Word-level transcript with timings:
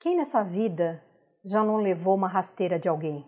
Quem 0.00 0.16
nessa 0.16 0.44
vida 0.44 1.02
já 1.44 1.64
não 1.64 1.78
levou 1.78 2.14
uma 2.14 2.28
rasteira 2.28 2.78
de 2.78 2.88
alguém? 2.88 3.26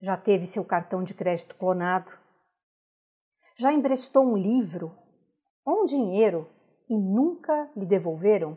Já 0.00 0.16
teve 0.16 0.46
seu 0.46 0.64
cartão 0.64 1.04
de 1.04 1.12
crédito 1.12 1.54
clonado? 1.56 2.12
Já 3.54 3.74
emprestou 3.74 4.24
um 4.24 4.38
livro 4.38 4.96
ou 5.66 5.82
um 5.82 5.84
dinheiro 5.84 6.48
e 6.88 6.96
nunca 6.96 7.70
lhe 7.76 7.84
devolveram? 7.84 8.56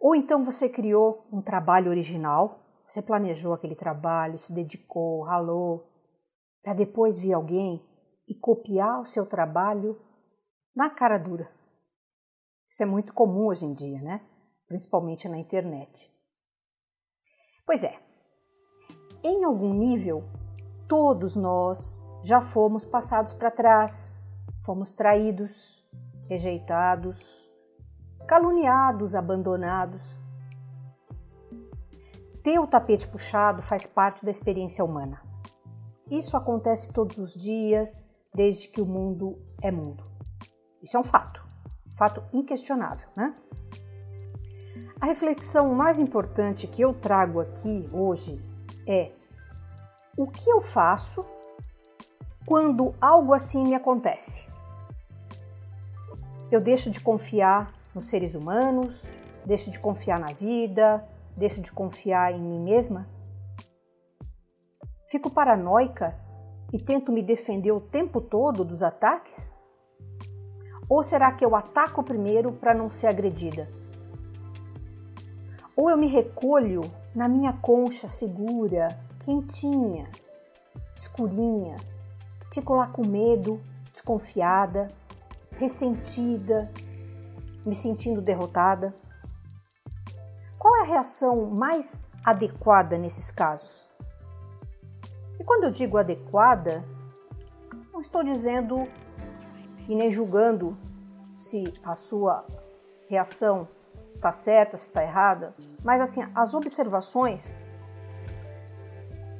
Ou 0.00 0.16
então 0.16 0.42
você 0.42 0.68
criou 0.68 1.24
um 1.32 1.40
trabalho 1.40 1.88
original 1.88 2.63
você 2.86 3.02
planejou 3.02 3.52
aquele 3.52 3.74
trabalho, 3.74 4.38
se 4.38 4.52
dedicou, 4.52 5.22
ralou, 5.22 5.90
para 6.62 6.74
depois 6.74 7.18
vir 7.18 7.32
alguém 7.32 7.84
e 8.28 8.34
copiar 8.34 9.00
o 9.00 9.04
seu 9.04 9.26
trabalho 9.26 10.00
na 10.74 10.90
cara 10.90 11.18
dura. 11.18 11.50
Isso 12.68 12.82
é 12.82 12.86
muito 12.86 13.12
comum 13.12 13.46
hoje 13.46 13.64
em 13.64 13.72
dia, 13.72 14.00
né? 14.00 14.20
Principalmente 14.66 15.28
na 15.28 15.38
internet. 15.38 16.10
Pois 17.66 17.82
é, 17.82 17.98
em 19.22 19.44
algum 19.44 19.72
nível, 19.72 20.24
todos 20.88 21.36
nós 21.36 22.06
já 22.22 22.40
fomos 22.40 22.84
passados 22.84 23.32
para 23.32 23.50
trás, 23.50 24.42
fomos 24.64 24.92
traídos, 24.92 25.82
rejeitados, 26.28 27.50
caluniados, 28.26 29.14
abandonados 29.14 30.23
ter 32.44 32.58
o 32.58 32.66
tapete 32.66 33.08
puxado 33.08 33.62
faz 33.62 33.86
parte 33.86 34.22
da 34.22 34.30
experiência 34.30 34.84
humana. 34.84 35.22
Isso 36.10 36.36
acontece 36.36 36.92
todos 36.92 37.16
os 37.16 37.32
dias, 37.32 37.98
desde 38.34 38.68
que 38.68 38.82
o 38.82 38.86
mundo 38.86 39.38
é 39.62 39.70
mundo. 39.70 40.04
Isso 40.82 40.94
é 40.94 41.00
um 41.00 41.04
fato, 41.04 41.42
fato 41.96 42.22
inquestionável, 42.34 43.08
né? 43.16 43.34
A 45.00 45.06
reflexão 45.06 45.74
mais 45.74 45.98
importante 45.98 46.66
que 46.66 46.82
eu 46.82 46.92
trago 46.92 47.40
aqui 47.40 47.88
hoje 47.90 48.38
é 48.86 49.12
o 50.16 50.26
que 50.26 50.48
eu 50.48 50.60
faço 50.60 51.24
quando 52.46 52.94
algo 53.00 53.32
assim 53.32 53.64
me 53.64 53.74
acontece? 53.74 54.46
Eu 56.50 56.60
deixo 56.60 56.90
de 56.90 57.00
confiar 57.00 57.72
nos 57.94 58.08
seres 58.08 58.34
humanos, 58.34 59.08
deixo 59.46 59.70
de 59.70 59.78
confiar 59.78 60.20
na 60.20 60.28
vida, 60.28 61.02
Deixo 61.36 61.60
de 61.60 61.72
confiar 61.72 62.32
em 62.32 62.40
mim 62.40 62.60
mesma? 62.60 63.08
Fico 65.08 65.30
paranoica 65.30 66.18
e 66.72 66.78
tento 66.78 67.12
me 67.12 67.22
defender 67.22 67.72
o 67.72 67.80
tempo 67.80 68.20
todo 68.20 68.64
dos 68.64 68.82
ataques? 68.82 69.52
Ou 70.88 71.02
será 71.02 71.32
que 71.32 71.44
eu 71.44 71.54
ataco 71.56 72.02
primeiro 72.02 72.52
para 72.52 72.74
não 72.74 72.90
ser 72.90 73.06
agredida? 73.06 73.68
Ou 75.76 75.90
eu 75.90 75.96
me 75.96 76.06
recolho 76.06 76.82
na 77.14 77.28
minha 77.28 77.52
concha 77.52 78.06
segura, 78.06 78.88
quentinha, 79.24 80.08
escurinha, 80.94 81.76
fico 82.52 82.74
lá 82.74 82.86
com 82.86 83.06
medo, 83.06 83.60
desconfiada, 83.90 84.88
ressentida, 85.52 86.70
me 87.64 87.74
sentindo 87.74 88.20
derrotada? 88.20 88.94
A 90.84 90.86
reação 90.86 91.46
mais 91.46 92.04
adequada 92.22 92.98
nesses 92.98 93.30
casos? 93.30 93.88
E 95.40 95.42
quando 95.42 95.64
eu 95.64 95.70
digo 95.70 95.96
adequada, 95.96 96.84
não 97.90 98.02
estou 98.02 98.22
dizendo 98.22 98.86
e 99.88 99.94
nem 99.94 100.10
julgando 100.10 100.76
se 101.34 101.72
a 101.82 101.96
sua 101.96 102.44
reação 103.08 103.66
está 104.14 104.30
certa, 104.30 104.76
se 104.76 104.88
está 104.88 105.02
errada, 105.02 105.54
mas 105.82 106.02
assim, 106.02 106.20
as 106.34 106.52
observações 106.52 107.56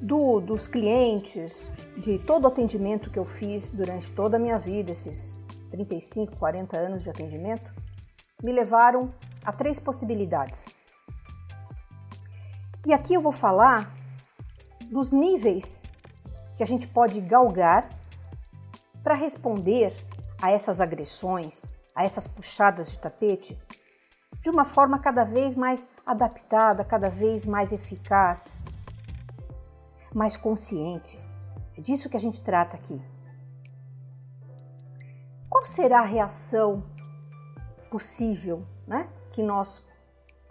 do, 0.00 0.40
dos 0.40 0.66
clientes, 0.66 1.70
de 1.98 2.18
todo 2.20 2.44
o 2.44 2.48
atendimento 2.48 3.10
que 3.10 3.18
eu 3.18 3.26
fiz 3.26 3.70
durante 3.70 4.10
toda 4.12 4.38
a 4.38 4.40
minha 4.40 4.56
vida, 4.56 4.92
esses 4.92 5.46
35, 5.70 6.38
40 6.38 6.78
anos 6.78 7.02
de 7.02 7.10
atendimento, 7.10 7.70
me 8.42 8.50
levaram 8.50 9.12
a 9.44 9.52
três 9.52 9.78
possibilidades. 9.78 10.64
E 12.86 12.92
aqui 12.92 13.14
eu 13.14 13.20
vou 13.20 13.32
falar 13.32 13.94
dos 14.90 15.10
níveis 15.10 15.84
que 16.56 16.62
a 16.62 16.66
gente 16.66 16.86
pode 16.86 17.18
galgar 17.18 17.88
para 19.02 19.14
responder 19.14 19.94
a 20.40 20.50
essas 20.50 20.80
agressões, 20.80 21.72
a 21.94 22.04
essas 22.04 22.28
puxadas 22.28 22.90
de 22.90 22.98
tapete, 22.98 23.58
de 24.42 24.50
uma 24.50 24.66
forma 24.66 24.98
cada 24.98 25.24
vez 25.24 25.56
mais 25.56 25.90
adaptada, 26.04 26.84
cada 26.84 27.08
vez 27.08 27.46
mais 27.46 27.72
eficaz, 27.72 28.58
mais 30.14 30.36
consciente. 30.36 31.18
É 31.78 31.80
disso 31.80 32.10
que 32.10 32.16
a 32.18 32.20
gente 32.20 32.42
trata 32.42 32.76
aqui. 32.76 33.00
Qual 35.48 35.64
será 35.64 36.00
a 36.00 36.04
reação 36.04 36.84
possível, 37.90 38.66
né? 38.86 39.08
Que 39.32 39.42
nós, 39.42 39.82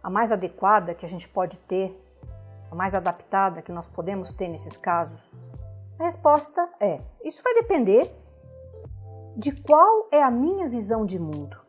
a 0.02 0.10
mais 0.10 0.32
adequada 0.32 0.96
que 0.96 1.06
a 1.06 1.10
gente 1.10 1.30
pode 1.30 1.60
ter 1.60 2.03
a 2.74 2.76
mais 2.76 2.96
adaptada 2.96 3.62
que 3.62 3.72
nós 3.72 3.88
podemos 3.88 4.34
ter 4.34 4.48
nesses 4.48 4.76
casos? 4.76 5.32
A 6.00 6.04
resposta 6.04 6.68
é: 6.80 7.00
isso 7.24 7.42
vai 7.44 7.54
depender 7.54 8.12
de 9.38 9.52
qual 9.62 10.08
é 10.12 10.22
a 10.22 10.32
minha 10.32 10.68
visão 10.68 11.06
de 11.06 11.20
mundo 11.20 11.62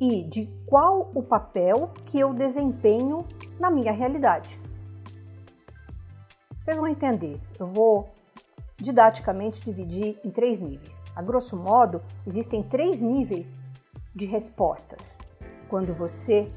e 0.00 0.24
de 0.24 0.46
qual 0.66 1.12
o 1.14 1.22
papel 1.22 1.92
que 2.06 2.18
eu 2.18 2.34
desempenho 2.34 3.18
na 3.60 3.70
minha 3.70 3.92
realidade. 3.92 4.58
Vocês 6.58 6.76
vão 6.76 6.88
entender. 6.88 7.38
Eu 7.60 7.66
vou 7.66 8.08
didaticamente 8.76 9.62
dividir 9.62 10.18
em 10.24 10.30
três 10.30 10.60
níveis. 10.60 11.04
A 11.14 11.22
grosso 11.22 11.56
modo, 11.56 12.02
existem 12.26 12.62
três 12.62 13.00
níveis 13.00 13.60
de 14.14 14.24
respostas 14.24 15.18
quando 15.68 15.94
você 15.94 16.50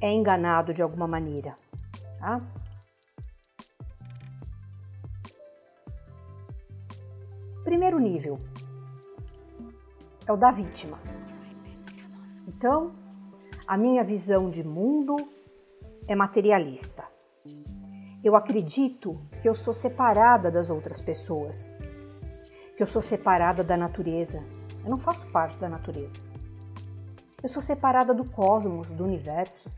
é 0.00 0.10
enganado 0.12 0.72
de 0.72 0.82
alguma 0.82 1.06
maneira 1.06 1.56
tá? 2.22 2.40
Primeiro 7.64 7.98
nível 7.98 8.38
é 10.24 10.32
o 10.32 10.36
da 10.36 10.52
vítima. 10.52 10.98
Então, 12.46 12.94
a 13.66 13.76
minha 13.76 14.04
visão 14.04 14.48
de 14.48 14.62
mundo 14.62 15.16
é 16.06 16.14
materialista. 16.14 17.04
Eu 18.22 18.36
acredito 18.36 19.20
que 19.40 19.48
eu 19.48 19.54
sou 19.54 19.72
separada 19.72 20.48
das 20.48 20.70
outras 20.70 21.00
pessoas, 21.00 21.74
que 22.76 22.82
eu 22.82 22.86
sou 22.86 23.02
separada 23.02 23.64
da 23.64 23.76
natureza. 23.76 24.44
Eu 24.84 24.90
não 24.90 24.98
faço 24.98 25.26
parte 25.32 25.58
da 25.58 25.68
natureza. 25.68 26.24
Eu 27.42 27.48
sou 27.48 27.60
separada 27.60 28.14
do 28.14 28.24
cosmos, 28.24 28.92
do 28.92 29.02
universo. 29.02 29.68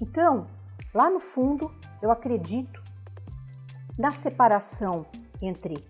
Então, 0.00 0.46
Lá 0.94 1.10
no 1.10 1.20
fundo, 1.20 1.70
eu 2.00 2.10
acredito 2.10 2.82
na 3.98 4.12
separação 4.12 5.04
entre 5.40 5.84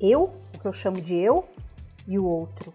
eu, 0.00 0.24
o 0.24 0.58
que 0.58 0.66
eu 0.66 0.72
chamo 0.72 1.00
de 1.00 1.14
eu, 1.14 1.48
e 2.08 2.18
o 2.18 2.24
outro. 2.24 2.74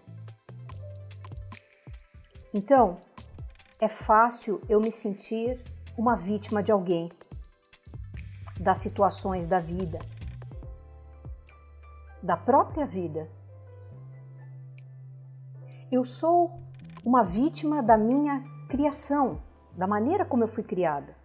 Então, 2.54 2.96
é 3.78 3.86
fácil 3.86 4.62
eu 4.66 4.80
me 4.80 4.90
sentir 4.90 5.62
uma 5.96 6.16
vítima 6.16 6.62
de 6.62 6.72
alguém, 6.72 7.10
das 8.58 8.78
situações 8.78 9.44
da 9.44 9.58
vida, 9.58 9.98
da 12.22 12.36
própria 12.36 12.86
vida. 12.86 13.28
Eu 15.92 16.02
sou 16.02 16.58
uma 17.04 17.22
vítima 17.22 17.82
da 17.82 17.98
minha 17.98 18.42
criação, 18.68 19.42
da 19.76 19.86
maneira 19.86 20.24
como 20.24 20.44
eu 20.44 20.48
fui 20.48 20.64
criada 20.64 21.17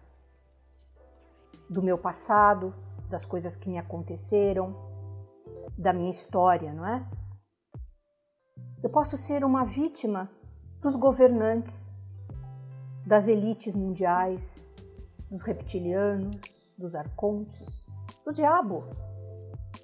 do 1.68 1.82
meu 1.82 1.98
passado, 1.98 2.74
das 3.08 3.24
coisas 3.24 3.56
que 3.56 3.68
me 3.68 3.78
aconteceram, 3.78 4.74
da 5.76 5.92
minha 5.92 6.10
história, 6.10 6.72
não 6.72 6.86
é? 6.86 7.06
Eu 8.82 8.90
posso 8.90 9.16
ser 9.16 9.44
uma 9.44 9.64
vítima 9.64 10.30
dos 10.80 10.94
governantes, 10.94 11.94
das 13.06 13.28
elites 13.28 13.74
mundiais, 13.74 14.76
dos 15.30 15.42
reptilianos, 15.42 16.72
dos 16.76 16.94
arcontes, 16.94 17.88
do 18.24 18.32
diabo, 18.32 18.84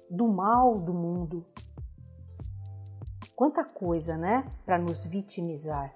do 0.09 0.27
mal 0.27 0.79
do 0.79 0.93
mundo. 0.93 1.45
Quanta 3.35 3.63
coisa, 3.63 4.17
né, 4.17 4.45
para 4.65 4.77
nos 4.77 5.03
vitimizar. 5.03 5.93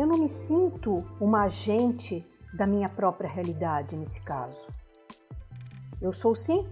Eu 0.00 0.06
não 0.06 0.16
me 0.16 0.30
sinto 0.30 1.04
uma 1.20 1.42
agente 1.42 2.26
da 2.54 2.66
minha 2.66 2.88
própria 2.88 3.28
realidade 3.28 3.94
nesse 3.98 4.22
caso. 4.22 4.66
Eu 6.00 6.10
sou 6.10 6.34
sim 6.34 6.66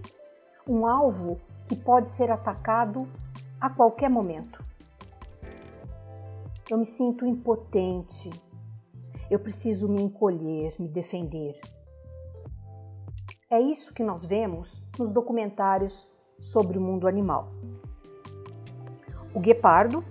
um 0.67 0.87
alvo 0.87 1.39
que 1.67 1.75
pode 1.75 2.09
ser 2.09 2.31
atacado 2.31 3.07
a 3.61 3.69
qualquer 3.69 4.09
momento. 4.09 4.65
Eu 6.71 6.79
me 6.79 6.87
sinto 6.87 7.23
impotente. 7.23 8.31
Eu 9.29 9.37
preciso 9.37 9.87
me 9.87 10.01
encolher, 10.01 10.73
me 10.79 10.87
defender. 10.87 11.53
É 13.47 13.61
isso 13.61 13.93
que 13.93 14.01
nós 14.01 14.25
vemos 14.25 14.81
nos 14.97 15.11
documentários 15.11 16.09
sobre 16.41 16.79
o 16.79 16.81
mundo 16.81 17.07
animal. 17.07 17.51
O 19.35 19.39
guepardo, 19.39 20.03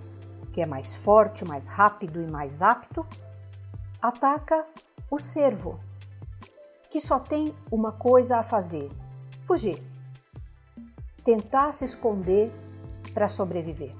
que 0.59 0.63
é 0.63 0.67
mais 0.67 0.93
forte, 0.93 1.45
mais 1.45 1.69
rápido 1.69 2.21
e 2.21 2.29
mais 2.29 2.61
apto, 2.61 3.07
ataca 4.01 4.67
o 5.09 5.17
cervo, 5.17 5.79
que 6.91 6.99
só 6.99 7.17
tem 7.17 7.55
uma 7.71 7.93
coisa 7.93 8.39
a 8.39 8.43
fazer: 8.43 8.89
fugir. 9.45 9.81
Tentar 11.23 11.71
se 11.71 11.85
esconder 11.85 12.51
para 13.13 13.29
sobreviver. 13.29 13.95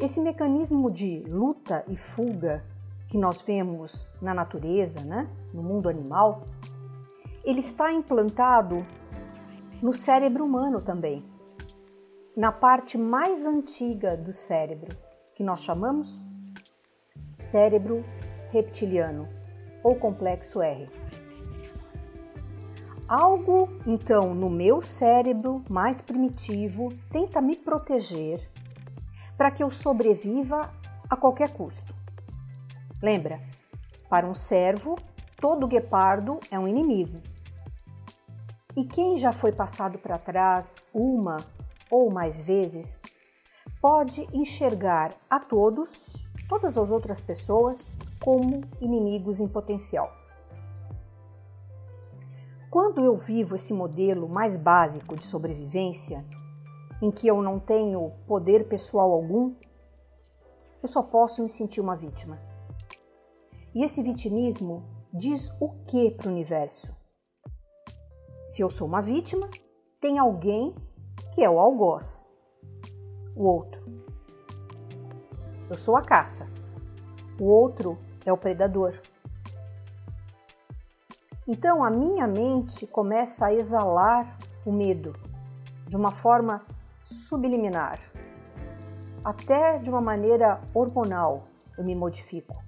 Esse 0.00 0.22
mecanismo 0.22 0.90
de 0.90 1.22
luta 1.28 1.84
e 1.86 1.94
fuga 1.94 2.64
que 3.08 3.18
nós 3.18 3.42
vemos 3.42 4.10
na 4.22 4.32
natureza, 4.32 5.00
né, 5.00 5.28
no 5.52 5.62
mundo 5.62 5.86
animal, 5.86 6.48
ele 7.44 7.60
está 7.60 7.92
implantado 7.92 8.86
no 9.82 9.92
cérebro 9.92 10.46
humano 10.46 10.80
também, 10.80 11.22
na 12.36 12.50
parte 12.50 12.98
mais 12.98 13.46
antiga 13.46 14.16
do 14.16 14.32
cérebro, 14.32 14.96
que 15.36 15.44
nós 15.44 15.62
chamamos 15.62 16.20
cérebro 17.32 18.04
reptiliano 18.50 19.28
ou 19.84 19.94
complexo 19.94 20.60
R. 20.60 20.90
Algo, 23.06 23.68
então, 23.86 24.34
no 24.34 24.50
meu 24.50 24.82
cérebro 24.82 25.62
mais 25.70 26.00
primitivo 26.00 26.88
tenta 27.10 27.40
me 27.40 27.54
proteger 27.54 28.40
para 29.36 29.50
que 29.50 29.62
eu 29.62 29.70
sobreviva 29.70 30.60
a 31.08 31.16
qualquer 31.16 31.52
custo. 31.52 31.94
Lembra, 33.00 33.40
para 34.08 34.26
um 34.26 34.34
servo, 34.34 34.98
todo 35.40 35.68
guepardo 35.68 36.40
é 36.50 36.58
um 36.58 36.66
inimigo. 36.66 37.20
E 38.76 38.84
quem 38.84 39.16
já 39.18 39.30
foi 39.30 39.52
passado 39.52 39.98
para 39.98 40.18
trás 40.18 40.74
uma 40.92 41.36
ou 41.94 42.10
mais 42.10 42.40
vezes 42.40 43.00
pode 43.80 44.26
enxergar 44.32 45.14
a 45.30 45.38
todos, 45.38 46.26
todas 46.48 46.76
as 46.76 46.90
outras 46.90 47.20
pessoas, 47.20 47.94
como 48.20 48.62
inimigos 48.80 49.38
em 49.38 49.46
potencial. 49.46 50.10
Quando 52.68 53.04
eu 53.04 53.14
vivo 53.14 53.54
esse 53.54 53.72
modelo 53.72 54.28
mais 54.28 54.56
básico 54.56 55.14
de 55.14 55.22
sobrevivência, 55.22 56.24
em 57.00 57.12
que 57.12 57.28
eu 57.28 57.40
não 57.40 57.60
tenho 57.60 58.10
poder 58.26 58.66
pessoal 58.66 59.12
algum, 59.12 59.54
eu 60.82 60.88
só 60.88 61.00
posso 61.00 61.42
me 61.42 61.48
sentir 61.48 61.80
uma 61.80 61.94
vítima. 61.94 62.40
E 63.72 63.84
esse 63.84 64.02
vitimismo 64.02 64.82
diz 65.12 65.48
o 65.60 65.68
que 65.84 66.10
para 66.10 66.28
o 66.28 66.32
universo? 66.32 66.92
Se 68.42 68.62
eu 68.62 68.68
sou 68.68 68.88
uma 68.88 69.00
vítima, 69.00 69.48
tem 70.00 70.18
alguém 70.18 70.74
que 71.34 71.42
é 71.42 71.50
o 71.50 71.58
algoz, 71.58 72.24
o 73.34 73.44
outro. 73.44 73.80
Eu 75.68 75.76
sou 75.76 75.96
a 75.96 76.02
caça, 76.02 76.46
o 77.40 77.44
outro 77.44 77.98
é 78.24 78.32
o 78.32 78.36
predador. 78.36 79.00
Então 81.48 81.82
a 81.82 81.90
minha 81.90 82.28
mente 82.28 82.86
começa 82.86 83.46
a 83.46 83.52
exalar 83.52 84.38
o 84.64 84.70
medo 84.70 85.12
de 85.88 85.96
uma 85.96 86.12
forma 86.12 86.64
subliminar. 87.02 87.98
Até 89.24 89.78
de 89.78 89.90
uma 89.90 90.00
maneira 90.00 90.60
hormonal 90.72 91.48
eu 91.76 91.82
me 91.82 91.96
modifico. 91.96 92.62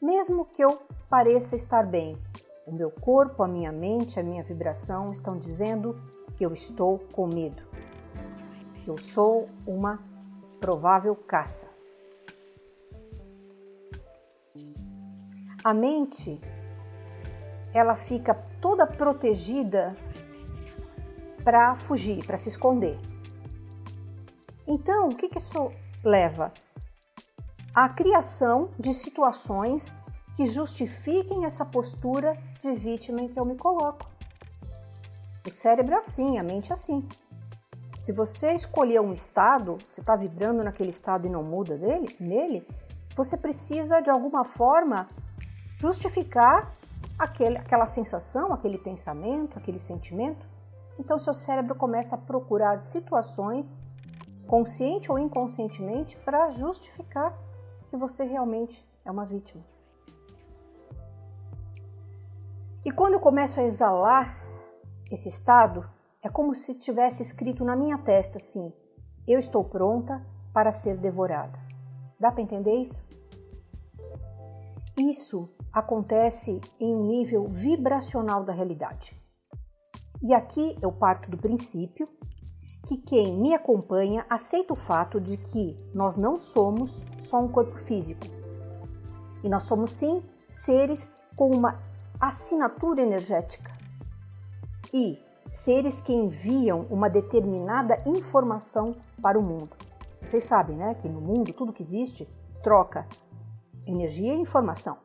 Mesmo 0.00 0.46
que 0.46 0.64
eu 0.64 0.80
pareça 1.10 1.54
estar 1.54 1.84
bem, 1.84 2.16
o 2.66 2.72
meu 2.72 2.90
corpo, 2.90 3.42
a 3.42 3.48
minha 3.48 3.70
mente, 3.70 4.18
a 4.18 4.22
minha 4.22 4.42
vibração 4.42 5.10
estão 5.10 5.36
dizendo 5.36 6.00
que 6.38 6.46
eu 6.46 6.52
estou 6.52 7.00
com 7.12 7.26
medo, 7.26 7.64
que 8.80 8.88
eu 8.88 8.96
sou 8.96 9.48
uma 9.66 9.98
provável 10.60 11.16
caça. 11.16 11.68
A 15.64 15.74
mente 15.74 16.40
ela 17.74 17.96
fica 17.96 18.34
toda 18.60 18.86
protegida 18.86 19.96
para 21.42 21.74
fugir, 21.74 22.24
para 22.24 22.36
se 22.36 22.50
esconder. 22.50 22.96
Então, 24.64 25.08
o 25.08 25.16
que, 25.16 25.28
que 25.28 25.38
isso 25.38 25.72
leva? 26.04 26.52
A 27.74 27.88
criação 27.88 28.70
de 28.78 28.94
situações 28.94 29.98
que 30.36 30.46
justifiquem 30.46 31.44
essa 31.44 31.64
postura 31.64 32.32
de 32.62 32.72
vítima 32.74 33.20
em 33.20 33.26
que 33.28 33.40
eu 33.40 33.44
me 33.44 33.56
coloco. 33.56 34.17
O 35.48 35.52
cérebro 35.52 35.94
é 35.94 35.96
assim, 35.96 36.38
a 36.38 36.42
mente 36.42 36.70
é 36.70 36.74
assim. 36.74 37.08
Se 37.98 38.12
você 38.12 38.52
escolher 38.52 39.00
um 39.00 39.14
estado, 39.14 39.78
você 39.88 40.02
está 40.02 40.14
vibrando 40.14 40.62
naquele 40.62 40.90
estado 40.90 41.26
e 41.26 41.30
não 41.30 41.42
muda 41.42 41.76
dele, 41.78 42.14
nele, 42.20 42.68
você 43.16 43.34
precisa 43.34 44.00
de 44.00 44.10
alguma 44.10 44.44
forma 44.44 45.08
justificar 45.76 46.76
aquele, 47.18 47.56
aquela 47.56 47.86
sensação, 47.86 48.52
aquele 48.52 48.76
pensamento, 48.76 49.58
aquele 49.58 49.78
sentimento. 49.78 50.46
Então, 50.98 51.18
seu 51.18 51.32
cérebro 51.32 51.74
começa 51.74 52.14
a 52.14 52.18
procurar 52.18 52.78
situações, 52.78 53.78
consciente 54.46 55.10
ou 55.10 55.18
inconscientemente, 55.18 56.16
para 56.18 56.50
justificar 56.50 57.36
que 57.88 57.96
você 57.96 58.22
realmente 58.22 58.86
é 59.02 59.10
uma 59.10 59.24
vítima. 59.24 59.64
E 62.84 62.90
quando 62.90 63.14
eu 63.14 63.20
começo 63.20 63.58
a 63.60 63.62
exalar 63.62 64.47
esse 65.10 65.28
estado, 65.28 65.88
é 66.22 66.28
como 66.28 66.54
se 66.54 66.72
estivesse 66.72 67.22
escrito 67.22 67.64
na 67.64 67.76
minha 67.76 67.98
testa 67.98 68.38
assim: 68.38 68.72
eu 69.26 69.38
estou 69.38 69.64
pronta 69.64 70.24
para 70.52 70.72
ser 70.72 70.96
devorada. 70.96 71.58
Dá 72.18 72.32
para 72.32 72.42
entender 72.42 72.74
isso? 72.74 73.06
Isso 74.96 75.48
acontece 75.72 76.60
em 76.80 76.94
um 76.94 77.04
nível 77.04 77.46
vibracional 77.46 78.42
da 78.42 78.52
realidade. 78.52 79.16
E 80.20 80.34
aqui 80.34 80.76
eu 80.82 80.90
parto 80.90 81.30
do 81.30 81.36
princípio 81.36 82.08
que 82.84 82.96
quem 82.96 83.38
me 83.38 83.54
acompanha 83.54 84.26
aceita 84.28 84.72
o 84.72 84.76
fato 84.76 85.20
de 85.20 85.36
que 85.36 85.78
nós 85.94 86.16
não 86.16 86.38
somos 86.38 87.06
só 87.18 87.40
um 87.40 87.48
corpo 87.48 87.78
físico. 87.78 88.26
E 89.44 89.48
nós 89.48 89.64
somos 89.64 89.90
sim 89.90 90.22
seres 90.48 91.12
com 91.36 91.50
uma 91.50 91.80
assinatura 92.18 93.02
energética. 93.02 93.77
E 94.92 95.18
seres 95.48 96.00
que 96.00 96.12
enviam 96.12 96.86
uma 96.90 97.08
determinada 97.08 98.02
informação 98.06 98.94
para 99.20 99.38
o 99.38 99.42
mundo. 99.42 99.76
Vocês 100.20 100.44
sabem, 100.44 100.76
né, 100.76 100.94
que 100.94 101.08
no 101.08 101.20
mundo 101.20 101.52
tudo 101.52 101.72
que 101.72 101.82
existe 101.82 102.28
troca 102.62 103.06
energia 103.86 104.34
e 104.34 104.40
informação. 104.40 104.98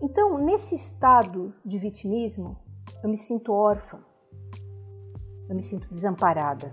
Então, 0.00 0.38
nesse 0.38 0.74
estado 0.74 1.54
de 1.64 1.78
vitimismo, 1.78 2.56
eu 3.02 3.08
me 3.08 3.16
sinto 3.16 3.52
órfã, 3.52 4.00
eu 5.48 5.54
me 5.54 5.62
sinto 5.62 5.88
desamparada. 5.88 6.72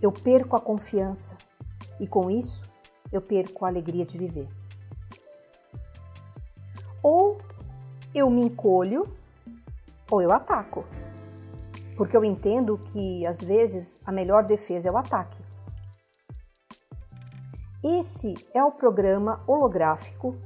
Eu 0.00 0.12
perco 0.12 0.56
a 0.56 0.60
confiança 0.60 1.36
e, 1.98 2.06
com 2.06 2.30
isso, 2.30 2.62
eu 3.10 3.20
perco 3.20 3.64
a 3.64 3.68
alegria 3.68 4.04
de 4.04 4.16
viver. 4.16 4.48
Ou 7.02 7.38
eu 8.18 8.30
me 8.30 8.42
encolho 8.42 9.04
ou 10.10 10.20
eu 10.20 10.32
ataco, 10.32 10.84
porque 11.96 12.16
eu 12.16 12.24
entendo 12.24 12.78
que 12.78 13.26
às 13.26 13.42
vezes 13.42 14.00
a 14.04 14.12
melhor 14.12 14.44
defesa 14.44 14.88
é 14.88 14.92
o 14.92 14.96
ataque. 14.96 15.42
Esse 17.82 18.34
é 18.52 18.62
o 18.62 18.72
programa 18.72 19.42
holográfico 19.46 20.36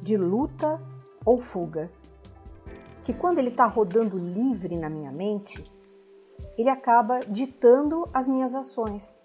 de 0.00 0.16
luta 0.16 0.80
ou 1.24 1.40
fuga, 1.40 1.90
que 3.02 3.12
quando 3.12 3.38
ele 3.38 3.48
está 3.48 3.66
rodando 3.66 4.16
livre 4.16 4.76
na 4.76 4.88
minha 4.88 5.10
mente, 5.10 5.64
ele 6.56 6.70
acaba 6.70 7.20
ditando 7.20 8.08
as 8.14 8.28
minhas 8.28 8.54
ações. 8.54 9.24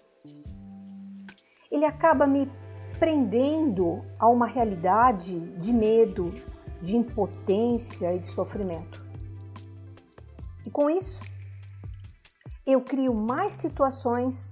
Ele 1.70 1.84
acaba 1.84 2.26
me 2.26 2.50
prendendo 2.98 4.02
a 4.18 4.28
uma 4.28 4.46
realidade 4.46 5.38
de 5.58 5.72
medo, 5.72 6.32
de 6.82 6.96
impotência 6.96 8.14
e 8.14 8.18
de 8.18 8.26
sofrimento. 8.26 9.04
E 10.64 10.70
com 10.70 10.90
isso, 10.90 11.20
eu 12.66 12.80
crio 12.80 13.14
mais 13.14 13.52
situações 13.54 14.50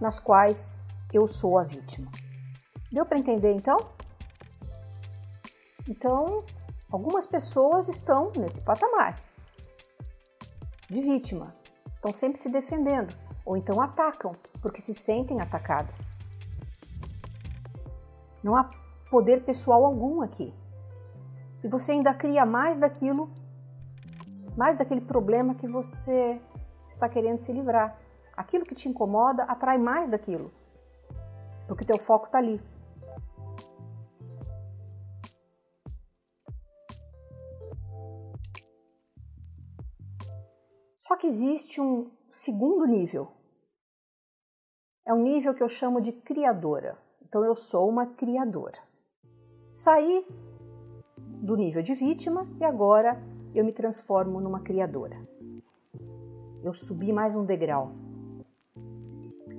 nas 0.00 0.18
quais 0.18 0.74
eu 1.12 1.26
sou 1.26 1.58
a 1.58 1.64
vítima. 1.64 2.10
Deu 2.90 3.04
para 3.04 3.18
entender 3.18 3.52
então? 3.52 3.78
Então, 5.88 6.44
algumas 6.90 7.26
pessoas 7.26 7.88
estão 7.88 8.32
nesse 8.36 8.60
patamar 8.62 9.14
de 10.88 11.00
vítima, 11.00 11.54
estão 11.94 12.12
sempre 12.14 12.38
se 12.38 12.50
defendendo 12.50 13.16
ou 13.44 13.56
então 13.56 13.80
atacam 13.80 14.32
porque 14.60 14.80
se 14.80 14.94
sentem 14.94 15.40
atacadas. 15.40 16.10
Não 18.42 18.56
há 18.56 18.68
poder 19.10 19.44
pessoal 19.44 19.84
algum 19.84 20.22
aqui. 20.22 20.52
E 21.66 21.68
você 21.68 21.90
ainda 21.90 22.14
cria 22.14 22.46
mais 22.46 22.76
daquilo, 22.76 23.28
mais 24.56 24.78
daquele 24.78 25.00
problema 25.00 25.56
que 25.56 25.66
você 25.66 26.40
está 26.88 27.08
querendo 27.08 27.40
se 27.40 27.52
livrar. 27.52 28.00
Aquilo 28.36 28.64
que 28.64 28.72
te 28.72 28.88
incomoda 28.88 29.42
atrai 29.42 29.76
mais 29.76 30.08
daquilo, 30.08 30.52
porque 31.66 31.84
teu 31.84 31.98
foco 31.98 32.26
está 32.26 32.38
ali. 32.38 32.62
Só 40.94 41.16
que 41.16 41.26
existe 41.26 41.80
um 41.80 42.12
segundo 42.30 42.86
nível. 42.86 43.32
É 45.04 45.12
um 45.12 45.20
nível 45.20 45.52
que 45.52 45.64
eu 45.64 45.68
chamo 45.68 46.00
de 46.00 46.12
criadora. 46.12 46.96
Então 47.22 47.44
eu 47.44 47.56
sou 47.56 47.88
uma 47.88 48.06
criadora. 48.06 48.78
Saí 49.68 50.24
do 51.40 51.56
nível 51.56 51.82
de 51.82 51.94
vítima 51.94 52.46
e 52.60 52.64
agora 52.64 53.22
eu 53.54 53.64
me 53.64 53.72
transformo 53.72 54.40
numa 54.40 54.60
criadora. 54.60 55.16
Eu 56.62 56.74
subi 56.74 57.12
mais 57.12 57.34
um 57.34 57.44
degrau. 57.44 57.92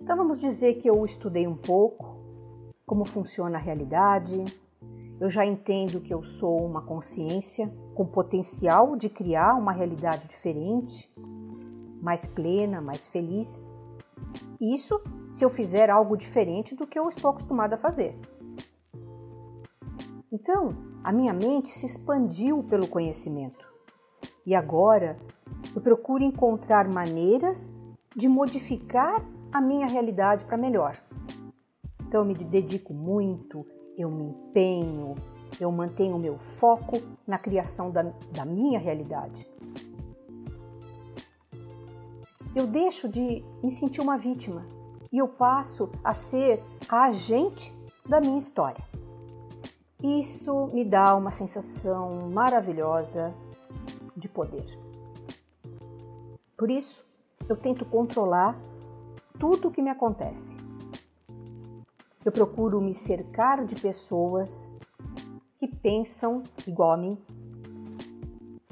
Então 0.01 0.15
vamos 0.15 0.39
dizer 0.39 0.75
que 0.75 0.89
eu 0.89 1.03
estudei 1.03 1.47
um 1.47 1.55
pouco 1.55 2.17
como 2.87 3.03
funciona 3.03 3.57
a 3.57 3.61
realidade, 3.61 4.45
eu 5.19 5.29
já 5.29 5.45
entendo 5.45 5.99
que 5.99 6.13
eu 6.13 6.23
sou 6.23 6.65
uma 6.65 6.81
consciência 6.81 7.69
com 7.93 8.05
potencial 8.05 8.95
de 8.95 9.09
criar 9.09 9.55
uma 9.55 9.73
realidade 9.73 10.27
diferente, 10.27 11.11
mais 12.01 12.27
plena, 12.27 12.79
mais 12.79 13.05
feliz. 13.05 13.65
Isso 14.61 15.01
se 15.29 15.43
eu 15.43 15.49
fizer 15.49 15.89
algo 15.89 16.15
diferente 16.15 16.75
do 16.75 16.87
que 16.87 16.97
eu 16.97 17.09
estou 17.09 17.31
acostumada 17.31 17.75
a 17.75 17.77
fazer. 17.77 18.17
Então, 20.31 20.75
a 21.07 21.11
minha 21.13 21.31
mente 21.31 21.69
se 21.69 21.85
expandiu 21.85 22.61
pelo 22.63 22.85
conhecimento 22.85 23.65
e 24.45 24.53
agora 24.53 25.17
eu 25.73 25.79
procuro 25.79 26.21
encontrar 26.21 26.85
maneiras 26.85 27.73
de 28.13 28.27
modificar 28.27 29.25
a 29.49 29.61
minha 29.61 29.87
realidade 29.87 30.43
para 30.43 30.57
melhor. 30.57 31.01
Então, 32.01 32.23
eu 32.23 32.25
me 32.25 32.33
dedico 32.33 32.93
muito, 32.93 33.65
eu 33.97 34.11
me 34.11 34.25
empenho, 34.25 35.15
eu 35.61 35.71
mantenho 35.71 36.17
o 36.17 36.19
meu 36.19 36.37
foco 36.37 36.97
na 37.25 37.37
criação 37.37 37.89
da, 37.89 38.03
da 38.33 38.43
minha 38.43 38.77
realidade. 38.77 39.49
Eu 42.53 42.67
deixo 42.67 43.07
de 43.07 43.45
me 43.63 43.69
sentir 43.69 44.01
uma 44.01 44.17
vítima 44.17 44.65
e 45.09 45.19
eu 45.19 45.29
passo 45.29 45.89
a 46.03 46.13
ser 46.13 46.61
a 46.89 47.05
agente 47.05 47.73
da 48.05 48.19
minha 48.19 48.37
história. 48.37 48.96
Isso 50.01 50.67
me 50.67 50.85
dá 50.85 51.15
uma 51.15 51.31
sensação 51.31 52.29
maravilhosa 52.29 53.33
de 54.15 54.29
poder. 54.29 54.77
Por 56.55 56.69
isso, 56.69 57.03
eu 57.49 57.55
tento 57.55 57.83
controlar 57.83 58.55
tudo 59.39 59.67
o 59.67 59.71
que 59.71 59.81
me 59.81 59.89
acontece. 59.89 60.57
Eu 62.23 62.31
procuro 62.31 62.79
me 62.79 62.93
cercar 62.93 63.65
de 63.65 63.75
pessoas 63.75 64.77
que 65.59 65.67
pensam 65.67 66.43
igual 66.67 66.91
a 66.91 66.97
mim. 66.97 67.17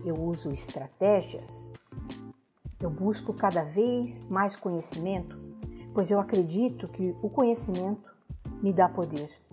Eu 0.05 0.15
uso 0.21 0.51
estratégias. 0.51 1.73
Eu 2.79 2.89
busco 2.91 3.33
cada 3.33 3.63
vez 3.63 4.27
mais 4.27 4.55
conhecimento, 4.55 5.39
pois 5.91 6.11
eu 6.11 6.19
acredito 6.19 6.87
que 6.87 7.15
o 7.23 7.29
conhecimento 7.29 8.13
me 8.61 8.71
dá 8.71 8.87
poder. 8.87 9.44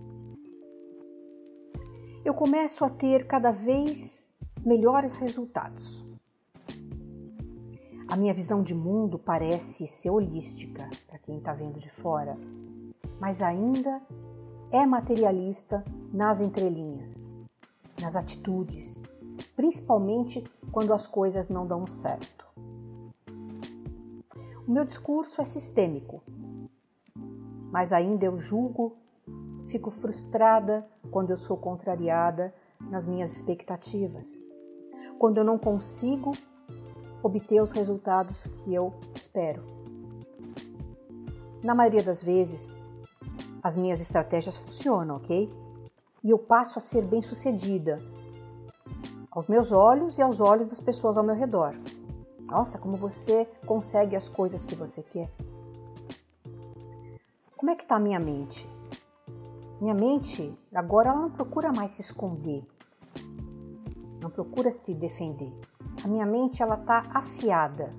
Eu 2.24 2.34
começo 2.34 2.84
a 2.84 2.88
ter 2.88 3.26
cada 3.26 3.50
vez 3.50 4.38
melhores 4.64 5.16
resultados. 5.16 6.04
A 8.06 8.16
minha 8.16 8.32
visão 8.32 8.62
de 8.62 8.76
mundo 8.76 9.18
parece 9.18 9.88
ser 9.88 10.10
holística 10.10 10.88
para 11.08 11.18
quem 11.18 11.38
está 11.38 11.52
vendo 11.52 11.80
de 11.80 11.90
fora, 11.90 12.38
mas 13.18 13.42
ainda 13.42 14.00
é 14.70 14.86
materialista 14.86 15.84
nas 16.12 16.40
entrelinhas, 16.40 17.32
nas 18.00 18.14
atitudes, 18.14 19.02
principalmente 19.56 20.44
quando 20.70 20.92
as 20.92 21.08
coisas 21.08 21.48
não 21.48 21.66
dão 21.66 21.88
certo. 21.88 22.46
O 24.64 24.70
meu 24.70 24.84
discurso 24.84 25.42
é 25.42 25.44
sistêmico, 25.44 26.22
mas 27.72 27.92
ainda 27.92 28.26
eu 28.26 28.38
julgo, 28.38 29.01
fico 29.72 29.90
frustrada 29.90 30.86
quando 31.10 31.30
eu 31.30 31.36
sou 31.36 31.56
contrariada 31.56 32.54
nas 32.78 33.06
minhas 33.06 33.32
expectativas, 33.32 34.42
quando 35.18 35.38
eu 35.38 35.44
não 35.44 35.58
consigo 35.58 36.32
obter 37.22 37.62
os 37.62 37.72
resultados 37.72 38.46
que 38.46 38.74
eu 38.74 38.92
espero. 39.14 39.64
Na 41.62 41.74
maioria 41.74 42.02
das 42.02 42.22
vezes, 42.22 42.76
as 43.62 43.74
minhas 43.74 44.00
estratégias 44.00 44.58
funcionam, 44.58 45.16
ok? 45.16 45.48
E 46.22 46.30
eu 46.30 46.38
passo 46.38 46.76
a 46.76 46.80
ser 46.80 47.02
bem-sucedida 47.02 47.98
aos 49.30 49.46
meus 49.46 49.72
olhos 49.72 50.18
e 50.18 50.22
aos 50.22 50.40
olhos 50.40 50.66
das 50.66 50.80
pessoas 50.80 51.16
ao 51.16 51.24
meu 51.24 51.34
redor. 51.34 51.74
Nossa, 52.40 52.78
como 52.78 52.94
você 52.96 53.48
consegue 53.64 54.14
as 54.14 54.28
coisas 54.28 54.66
que 54.66 54.74
você 54.74 55.02
quer. 55.02 55.30
Como 57.56 57.70
é 57.70 57.74
que 57.74 57.84
está 57.84 57.96
a 57.96 58.00
minha 58.00 58.20
mente? 58.20 58.68
Minha 59.82 59.94
mente 59.94 60.56
agora 60.72 61.08
ela 61.08 61.22
não 61.22 61.30
procura 61.32 61.72
mais 61.72 61.90
se 61.90 62.02
esconder, 62.02 62.64
não 64.20 64.30
procura 64.30 64.70
se 64.70 64.94
defender. 64.94 65.52
A 66.04 66.06
minha 66.06 66.24
mente 66.24 66.62
ela 66.62 66.76
está 66.76 67.02
afiada. 67.12 67.92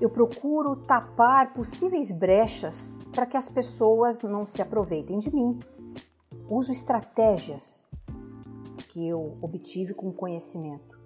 Eu 0.00 0.08
procuro 0.08 0.76
tapar 0.76 1.52
possíveis 1.52 2.10
brechas 2.10 2.98
para 3.12 3.26
que 3.26 3.36
as 3.36 3.50
pessoas 3.50 4.22
não 4.22 4.46
se 4.46 4.62
aproveitem 4.62 5.18
de 5.18 5.30
mim. 5.30 5.60
Uso 6.48 6.72
estratégias 6.72 7.86
que 8.88 9.06
eu 9.06 9.36
obtive 9.42 9.92
com 9.92 10.10
conhecimento. 10.10 10.98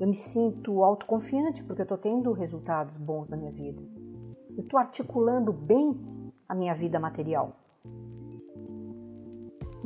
Eu 0.00 0.08
me 0.08 0.14
sinto 0.14 0.82
autoconfiante 0.82 1.62
porque 1.62 1.82
eu 1.82 1.84
estou 1.84 1.98
tendo 1.98 2.32
resultados 2.32 2.96
bons 2.96 3.28
na 3.28 3.36
minha 3.36 3.52
vida. 3.52 3.80
Eu 4.56 4.64
estou 4.64 4.80
articulando 4.80 5.52
bem 5.52 6.32
a 6.48 6.54
minha 6.54 6.74
vida 6.74 6.98
material. 6.98 7.56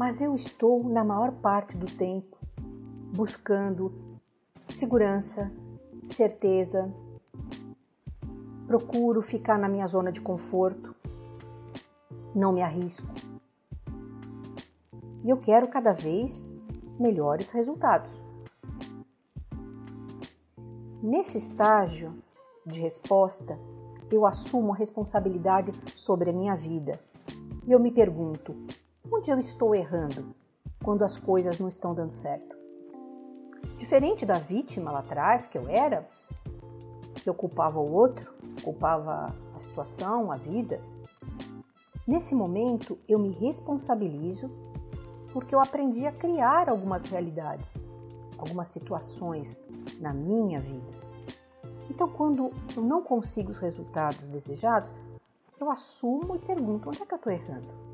Mas 0.00 0.19
eu 0.23 0.35
estou, 0.35 0.83
na 0.83 1.04
maior 1.04 1.30
parte 1.30 1.76
do 1.76 1.85
tempo, 1.85 2.38
buscando 3.14 3.92
segurança, 4.66 5.52
certeza. 6.02 6.90
Procuro 8.66 9.21
ficar 9.21 9.59
na 9.59 9.69
minha 9.69 9.87
zona 9.87 10.11
de 10.11 10.19
conforto, 10.23 10.97
não 12.35 12.50
me 12.50 12.62
arrisco. 12.62 13.12
E 15.23 15.28
eu 15.28 15.37
quero 15.37 15.69
cada 15.69 15.92
vez 15.92 16.59
melhores 16.99 17.50
resultados. 17.50 18.25
Nesse 21.02 21.37
estágio 21.37 22.14
de 22.64 22.80
resposta, 22.80 23.59
eu 24.11 24.25
assumo 24.25 24.73
a 24.73 24.76
responsabilidade 24.76 25.75
sobre 25.95 26.30
a 26.30 26.33
minha 26.33 26.57
vida. 26.57 26.99
E 27.66 27.73
eu 27.73 27.78
me 27.78 27.90
pergunto: 27.90 28.57
onde 29.11 29.31
eu 29.31 29.38
estou 29.38 29.75
errando 29.75 30.35
quando 30.83 31.02
as 31.02 31.19
coisas 31.19 31.59
não 31.59 31.69
estão 31.69 31.93
dando 31.93 32.12
certo? 32.12 32.57
Diferente 33.76 34.25
da 34.25 34.38
vítima 34.38 34.90
lá 34.90 35.00
atrás, 35.00 35.47
que 35.47 35.59
eu 35.59 35.69
era, 35.69 36.09
que 37.14 37.29
eu 37.29 37.35
culpava 37.35 37.79
o 37.79 37.93
outro, 37.93 38.33
culpava 38.62 39.35
a 39.55 39.59
situação, 39.59 40.31
a 40.31 40.37
vida, 40.37 40.81
nesse 42.07 42.35
momento 42.35 42.99
eu 43.09 43.19
me 43.19 43.31
responsabilizo 43.31 44.50
porque 45.33 45.55
eu 45.55 45.61
aprendi 45.61 46.07
a 46.07 46.12
criar 46.12 46.69
algumas 46.69 47.05
realidades, 47.05 47.79
algumas 48.38 48.69
situações 48.69 49.62
na 50.00 50.12
minha 50.12 50.61
vida. 50.61 51.00
Então, 51.88 52.09
quando 52.09 52.50
eu 52.76 52.83
não 52.83 53.02
consigo 53.02 53.50
os 53.50 53.59
resultados 53.59 54.29
desejados, 54.29 54.95
eu 55.61 55.71
assumo 55.71 56.37
e 56.37 56.38
pergunto: 56.38 56.88
onde 56.88 57.02
é 57.02 57.07
que 57.07 57.12
eu 57.12 57.17
estou 57.17 57.33
errando? 57.33 57.89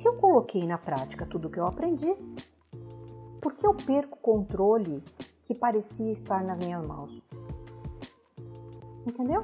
Se 0.00 0.08
eu 0.08 0.16
coloquei 0.16 0.66
na 0.66 0.78
prática 0.78 1.26
tudo 1.26 1.48
o 1.48 1.50
que 1.50 1.60
eu 1.60 1.66
aprendi, 1.66 2.08
por 3.38 3.52
que 3.52 3.66
eu 3.66 3.74
perco 3.74 4.16
o 4.16 4.22
controle 4.22 5.04
que 5.44 5.54
parecia 5.54 6.10
estar 6.10 6.42
nas 6.42 6.58
minhas 6.58 6.82
mãos? 6.82 7.22
Entendeu? 9.06 9.42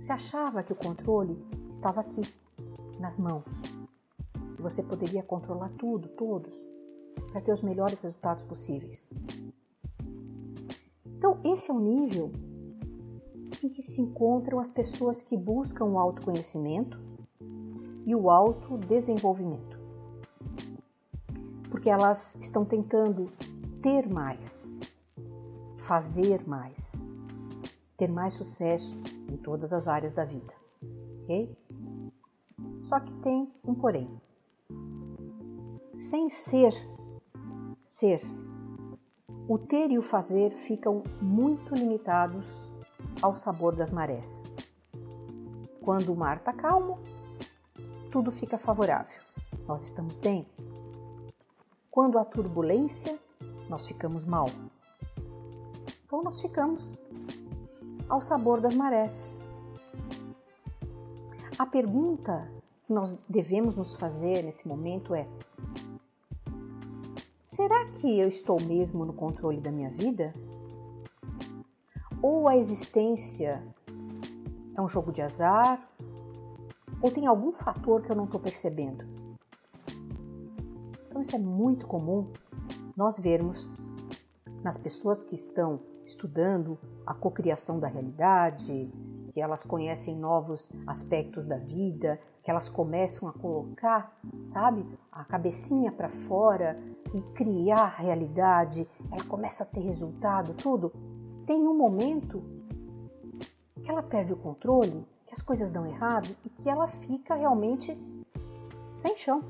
Você 0.00 0.10
achava 0.10 0.62
que 0.62 0.72
o 0.72 0.74
controle 0.74 1.36
estava 1.70 2.00
aqui, 2.00 2.22
nas 2.98 3.18
mãos. 3.18 3.62
Você 4.58 4.82
poderia 4.82 5.22
controlar 5.22 5.68
tudo, 5.76 6.08
todos, 6.08 6.66
para 7.32 7.42
ter 7.42 7.52
os 7.52 7.60
melhores 7.60 8.00
resultados 8.00 8.42
possíveis. 8.42 9.10
Então, 11.04 11.38
esse 11.44 11.70
é 11.70 11.74
o 11.74 11.78
nível 11.78 12.32
em 13.62 13.68
que 13.68 13.82
se 13.82 14.00
encontram 14.00 14.58
as 14.58 14.70
pessoas 14.70 15.20
que 15.20 15.36
buscam 15.36 15.84
o 15.84 15.98
autoconhecimento 15.98 17.04
e 18.06 18.14
o 18.14 18.30
autodesenvolvimento. 18.30 19.76
Porque 21.68 21.90
elas 21.90 22.36
estão 22.40 22.64
tentando 22.64 23.30
ter 23.82 24.08
mais, 24.08 24.78
fazer 25.76 26.46
mais, 26.46 27.04
ter 27.96 28.08
mais 28.08 28.34
sucesso 28.34 29.00
em 29.28 29.36
todas 29.36 29.72
as 29.72 29.88
áreas 29.88 30.12
da 30.12 30.24
vida, 30.24 30.54
ok? 31.20 31.54
Só 32.80 33.00
que 33.00 33.12
tem 33.14 33.52
um 33.66 33.74
porém. 33.74 34.08
Sem 35.92 36.28
ser, 36.28 36.72
ser, 37.82 38.20
o 39.48 39.58
ter 39.58 39.90
e 39.90 39.98
o 39.98 40.02
fazer 40.02 40.52
ficam 40.52 41.02
muito 41.20 41.74
limitados 41.74 42.68
ao 43.20 43.34
sabor 43.34 43.74
das 43.74 43.90
marés. 43.90 44.44
Quando 45.80 46.12
o 46.12 46.16
mar 46.16 46.36
está 46.38 46.52
calmo, 46.52 46.98
tudo 48.10 48.30
fica 48.30 48.58
favorável. 48.58 49.20
Nós 49.66 49.86
estamos 49.86 50.16
bem. 50.16 50.46
Quando 51.90 52.18
há 52.18 52.24
turbulência, 52.24 53.18
nós 53.68 53.86
ficamos 53.86 54.24
mal. 54.24 54.48
Então 56.04 56.22
nós 56.22 56.40
ficamos 56.40 56.96
ao 58.08 58.22
sabor 58.22 58.60
das 58.60 58.74
marés. 58.74 59.40
A 61.58 61.66
pergunta 61.66 62.50
que 62.86 62.92
nós 62.92 63.18
devemos 63.28 63.76
nos 63.76 63.96
fazer 63.96 64.42
nesse 64.44 64.68
momento 64.68 65.14
é: 65.14 65.26
será 67.42 67.86
que 67.86 68.18
eu 68.18 68.28
estou 68.28 68.60
mesmo 68.60 69.04
no 69.04 69.12
controle 69.12 69.60
da 69.60 69.72
minha 69.72 69.90
vida? 69.90 70.32
Ou 72.22 72.48
a 72.48 72.56
existência 72.56 73.62
é 74.76 74.80
um 74.80 74.88
jogo 74.88 75.12
de 75.12 75.22
azar? 75.22 75.80
Ou 77.02 77.10
tem 77.10 77.26
algum 77.26 77.52
fator 77.52 78.02
que 78.02 78.10
eu 78.10 78.16
não 78.16 78.24
estou 78.24 78.40
percebendo? 78.40 79.04
Então, 81.06 81.20
isso 81.20 81.34
é 81.34 81.38
muito 81.38 81.86
comum 81.86 82.30
nós 82.96 83.18
vermos 83.18 83.68
nas 84.62 84.76
pessoas 84.76 85.22
que 85.22 85.34
estão 85.34 85.80
estudando 86.04 86.78
a 87.06 87.14
cocriação 87.14 87.78
da 87.78 87.88
realidade, 87.88 88.90
que 89.32 89.40
elas 89.40 89.62
conhecem 89.62 90.16
novos 90.16 90.70
aspectos 90.86 91.46
da 91.46 91.58
vida, 91.58 92.18
que 92.42 92.50
elas 92.50 92.68
começam 92.68 93.28
a 93.28 93.32
colocar, 93.32 94.18
sabe, 94.44 94.86
a 95.10 95.24
cabecinha 95.24 95.92
para 95.92 96.08
fora 96.08 96.78
e 97.12 97.20
criar 97.34 97.82
a 97.82 97.88
realidade, 97.88 98.88
ela 99.10 99.24
começa 99.24 99.64
a 99.64 99.66
ter 99.66 99.80
resultado, 99.80 100.54
tudo. 100.54 100.92
Tem 101.44 101.66
um 101.66 101.76
momento 101.76 102.42
que 103.82 103.90
ela 103.90 104.02
perde 104.02 104.32
o 104.32 104.36
controle, 104.36 105.04
que 105.26 105.34
as 105.34 105.42
coisas 105.42 105.70
dão 105.70 105.84
errado 105.86 106.34
e 106.44 106.48
que 106.48 106.70
ela 106.70 106.86
fica 106.86 107.34
realmente 107.34 107.98
sem 108.92 109.16
chão. 109.16 109.42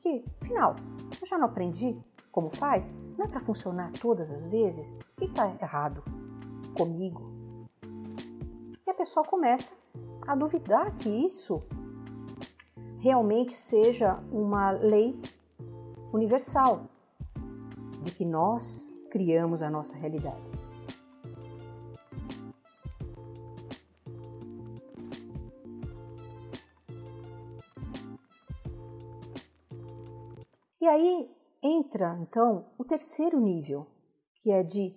Que, 0.00 0.24
final, 0.42 0.76
eu 1.20 1.26
já 1.26 1.38
não 1.38 1.46
aprendi 1.46 1.96
como 2.32 2.50
faz? 2.50 2.94
Não 3.16 3.24
é 3.24 3.28
para 3.28 3.40
funcionar 3.40 3.92
todas 3.92 4.32
as 4.32 4.46
vezes? 4.46 4.94
O 4.94 5.16
que 5.16 5.24
está 5.26 5.46
errado 5.60 6.02
comigo? 6.76 7.30
E 8.86 8.90
a 8.90 8.94
pessoa 8.94 9.24
começa 9.24 9.74
a 10.26 10.34
duvidar 10.34 10.94
que 10.96 11.08
isso 11.08 11.62
realmente 12.98 13.52
seja 13.52 14.18
uma 14.30 14.70
lei 14.70 15.18
universal, 16.12 16.82
de 18.02 18.10
que 18.10 18.24
nós 18.24 18.94
criamos 19.10 19.62
a 19.62 19.70
nossa 19.70 19.96
realidade. 19.96 20.52
Aí 30.90 31.30
entra 31.62 32.18
então 32.20 32.66
o 32.76 32.84
terceiro 32.84 33.38
nível, 33.38 33.86
que 34.34 34.50
é 34.50 34.62
de 34.62 34.94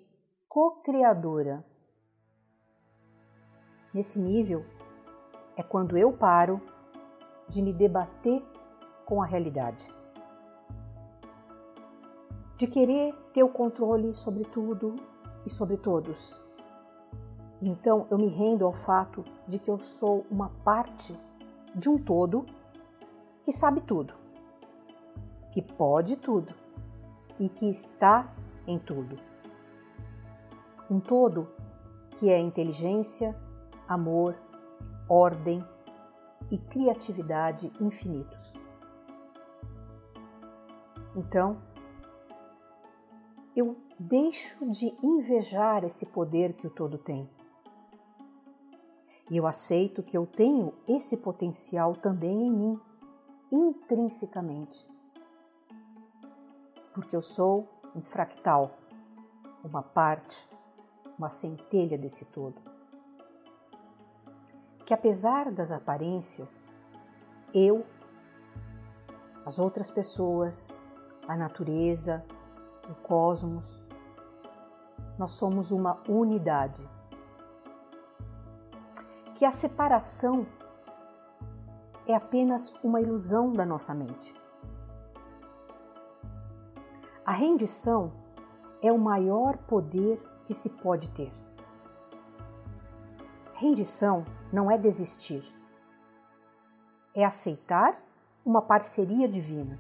co-criadora. 0.50 1.64
Nesse 3.94 4.20
nível 4.20 4.66
é 5.56 5.62
quando 5.62 5.98
eu 5.98 6.12
paro 6.12 6.60
de 7.48 7.62
me 7.62 7.72
debater 7.72 8.44
com 9.06 9.22
a 9.22 9.26
realidade, 9.26 9.94
de 12.58 12.66
querer 12.66 13.14
ter 13.32 13.44
o 13.44 13.50
controle 13.50 14.14
sobre 14.14 14.46
tudo 14.46 14.96
e 15.46 15.50
sobre 15.50 15.78
todos. 15.78 16.44
Então 17.62 18.08
eu 18.10 18.18
me 18.18 18.28
rendo 18.28 18.66
ao 18.66 18.74
fato 18.74 19.24
de 19.48 19.60
que 19.60 19.70
eu 19.70 19.78
sou 19.78 20.26
uma 20.32 20.50
parte 20.64 21.18
de 21.76 21.90
um 21.90 21.98
todo 21.98 22.46
que 23.44 23.52
sabe 23.52 23.82
tudo 23.82 24.23
que 25.54 25.62
pode 25.62 26.18
tudo 26.18 26.52
e 27.40 27.48
que 27.48 27.70
está 27.70 28.34
em 28.66 28.80
tudo. 28.80 29.20
Um 30.90 31.00
todo 31.00 31.48
que 32.18 32.28
é 32.28 32.40
inteligência, 32.40 33.40
amor, 33.88 34.36
ordem 35.08 35.64
e 36.50 36.58
criatividade 36.58 37.72
infinitos. 37.80 38.56
Então, 41.16 41.62
eu 43.56 43.78
deixo 44.00 44.66
de 44.66 44.92
invejar 45.04 45.84
esse 45.84 46.08
poder 46.08 46.54
que 46.54 46.66
o 46.66 46.72
todo 46.72 46.98
tem. 46.98 47.30
E 49.30 49.38
eu 49.38 49.46
aceito 49.46 50.02
que 50.02 50.18
eu 50.18 50.26
tenho 50.26 50.74
esse 50.88 51.16
potencial 51.18 51.96
também 51.96 52.48
em 52.48 52.52
mim, 52.52 52.80
intrinsecamente 53.52 54.92
porque 56.94 57.16
eu 57.16 57.22
sou 57.22 57.68
um 57.96 58.02
fractal, 58.02 58.72
uma 59.64 59.82
parte, 59.82 60.48
uma 61.18 61.30
centelha 61.30 61.98
desse 61.98 62.26
todo. 62.26 62.62
Que 64.86 64.94
apesar 64.94 65.52
das 65.52 65.72
aparências, 65.72 66.76
eu, 67.54 67.86
as 69.46 69.60
outras 69.60 69.90
pessoas, 69.90 70.96
a 71.28 71.36
natureza, 71.36 72.24
o 72.90 72.96
cosmos, 72.96 73.80
nós 75.18 75.32
somos 75.32 75.72
uma 75.72 76.02
unidade. 76.08 76.88
Que 79.36 79.46
a 79.46 79.52
separação 79.52 80.46
é 82.06 82.14
apenas 82.14 82.74
uma 82.84 83.00
ilusão 83.00 83.54
da 83.54 83.66
nossa 83.66 83.94
mente. 83.94 84.43
A 87.26 87.32
rendição 87.32 88.12
é 88.82 88.92
o 88.92 89.00
maior 89.00 89.58
poder 89.60 90.22
que 90.46 90.54
se 90.54 90.70
pode 90.70 91.10
ter. 91.12 91.32
Rendição 93.54 94.26
não 94.52 94.70
é 94.70 94.78
desistir, 94.78 95.42
é 97.16 97.24
aceitar 97.24 97.98
uma 98.46 98.62
parceria 98.62 99.26
divina. 99.26 99.80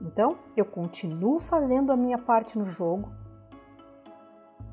Então, 0.00 0.36
eu 0.56 0.64
continuo 0.64 1.38
fazendo 1.38 1.92
a 1.92 1.96
minha 1.96 2.18
parte 2.18 2.58
no 2.58 2.64
jogo, 2.64 3.12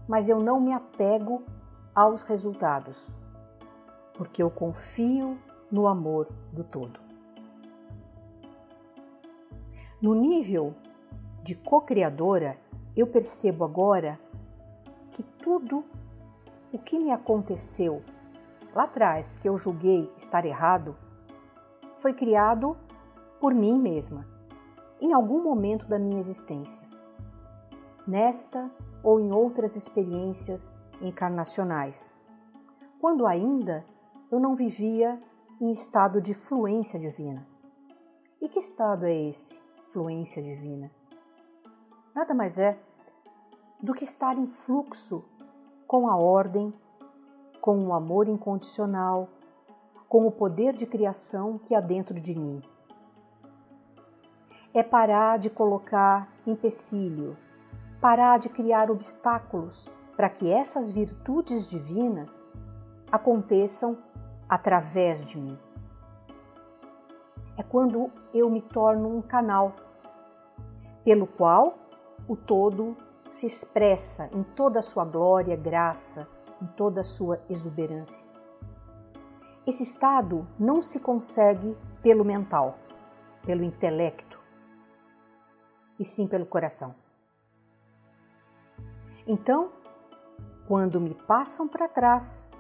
mas 0.08 0.28
eu 0.28 0.40
não 0.40 0.60
me 0.60 0.74
apego 0.74 1.44
aos 1.94 2.24
resultados, 2.24 3.14
porque 4.16 4.42
eu 4.42 4.50
confio 4.50 5.38
no 5.72 5.86
amor 5.86 6.28
do 6.52 6.64
todo. 6.64 7.00
No 10.02 10.16
nível 10.16 10.76
de 11.46 11.54
co-criadora, 11.54 12.58
eu 12.98 13.06
percebo 13.06 13.64
agora 13.64 14.20
que 15.12 15.22
tudo 15.22 15.86
o 16.74 16.80
que 16.80 16.98
me 16.98 17.12
aconteceu 17.12 18.02
lá 18.74 18.86
atrás, 18.86 19.38
que 19.38 19.48
eu 19.48 19.56
julguei 19.56 20.12
estar 20.18 20.44
errado, 20.44 20.98
foi 21.96 22.16
criado 22.16 22.76
por 23.40 23.54
mim 23.54 23.78
mesma, 23.78 24.28
em 25.00 25.14
algum 25.14 25.44
momento 25.44 25.86
da 25.86 26.00
minha 26.00 26.18
existência, 26.18 26.88
nesta 28.08 28.72
ou 29.04 29.20
em 29.20 29.32
outras 29.32 29.76
experiências 29.76 30.76
encarnacionais, 31.00 32.16
quando 33.00 33.28
ainda 33.28 33.86
eu 34.32 34.40
não 34.40 34.56
vivia 34.56 35.22
em 35.62 35.70
estado 35.70 36.20
de 36.20 36.34
fluência 36.34 37.00
divina. 37.00 37.48
E 38.42 38.50
que 38.50 38.58
estado 38.58 39.06
é 39.06 39.14
esse, 39.14 39.62
fluência 39.92 40.42
divina? 40.42 40.90
Nada 42.16 42.34
mais 42.34 42.58
é 42.58 42.78
do 43.84 43.94
que 43.94 44.06
estar 44.06 44.38
em 44.38 44.48
fluxo 44.48 45.22
com 45.86 46.08
a 46.08 46.16
ordem, 46.16 46.74
com 47.60 47.78
o 47.86 47.94
amor 47.94 48.30
incondicional, 48.30 49.28
com 50.08 50.26
o 50.26 50.32
poder 50.32 50.74
de 50.74 50.86
criação 50.86 51.58
que 51.58 51.76
há 51.76 51.82
dentro 51.82 52.16
de 52.16 52.34
mim. 52.34 52.62
É 54.74 54.82
parar 54.82 55.38
de 55.38 55.50
colocar 55.50 56.30
empecilho, 56.48 57.38
parar 58.00 58.40
de 58.40 58.48
criar 58.48 58.90
obstáculos 58.90 59.90
para 60.16 60.30
que 60.30 60.50
essas 60.50 60.90
virtudes 60.90 61.70
divinas 61.70 62.48
aconteçam 63.12 63.98
através 64.48 65.24
de 65.24 65.38
mim. 65.38 65.60
É 67.58 67.64
quando 67.64 68.10
eu 68.34 68.50
me 68.50 68.62
torno 68.62 69.18
um 69.18 69.22
canal 69.22 69.76
pelo 71.04 71.28
qual 71.28 71.85
o 72.28 72.36
todo 72.36 72.96
se 73.30 73.46
expressa 73.46 74.30
em 74.34 74.44
toda 74.44 74.80
a 74.80 74.82
sua 74.82 75.06
glória, 75.06 75.56
graça, 75.56 76.28
em 76.62 76.66
toda 76.68 77.02
a 77.02 77.04
sua 77.04 77.42
exuberância. 77.50 78.26
Esse 79.66 79.84
estado 79.84 80.48
não 80.60 80.82
se 80.82 81.00
consegue 81.00 81.76
pelo 82.02 82.24
mental, 82.24 82.78
pelo 83.46 83.64
intelecto, 83.64 84.40
e 86.00 86.06
sim 86.06 86.28
pelo 86.28 86.46
coração. 86.46 86.96
Então, 89.28 89.72
quando 90.68 91.02
me 91.02 91.16
passam 91.16 91.68
para 91.68 91.88
trás, 91.88 92.54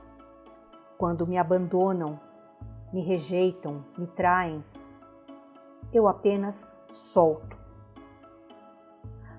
quando 0.97 1.27
me 1.27 1.37
abandonam, 1.37 2.19
me 2.91 3.01
rejeitam, 3.01 3.85
me 3.97 4.07
traem, 4.07 4.63
eu 5.93 6.07
apenas 6.07 6.75
solto. 6.89 7.54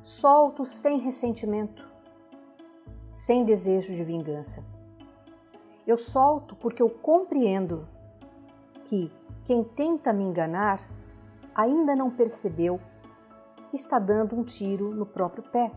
Solto 0.07 0.65
sem 0.65 0.99
ressentimento, 0.99 1.85
sem 3.13 3.45
desejo 3.45 3.93
de 3.93 4.05
vingança. 4.05 4.65
Eu 5.85 5.99
solto 5.99 6.55
porque 6.55 6.81
eu 6.81 6.89
compreendo 6.89 7.89
que 8.85 9.11
quem 9.45 9.65
tenta 9.65 10.13
me 10.13 10.23
enganar 10.23 10.81
ainda 11.53 11.97
não 11.97 12.09
percebeu 12.09 12.81
que 13.69 13.75
está 13.75 13.99
dando 13.99 14.37
um 14.37 14.45
tiro 14.45 14.95
no 14.95 15.05
próprio 15.05 15.43
pé. 15.43 15.73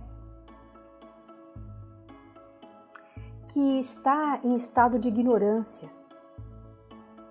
que 3.47 3.79
está 3.79 4.39
em 4.43 4.53
estado 4.53 4.99
de 4.99 5.07
ignorância, 5.07 5.89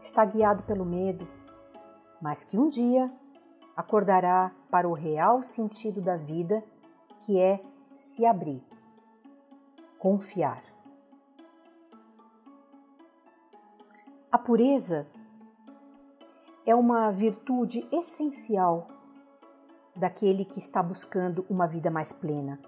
está 0.00 0.24
guiado 0.24 0.64
pelo 0.64 0.84
medo, 0.84 1.28
mas 2.20 2.42
que 2.42 2.58
um 2.58 2.68
dia 2.68 3.08
acordará 3.76 4.50
para 4.68 4.88
o 4.88 4.94
real 4.94 5.44
sentido 5.44 6.00
da 6.00 6.16
vida, 6.16 6.64
que 7.22 7.40
é 7.40 7.60
se 7.94 8.24
abrir, 8.24 8.62
confiar. 9.98 10.62
A 14.30 14.38
pureza 14.38 15.06
é 16.66 16.74
uma 16.74 17.10
virtude 17.10 17.88
essencial 17.90 18.88
daquele 19.96 20.44
que 20.44 20.58
está 20.58 20.82
buscando 20.82 21.44
uma 21.48 21.66
vida 21.66 21.90
mais 21.90 22.12
plena. 22.12 22.60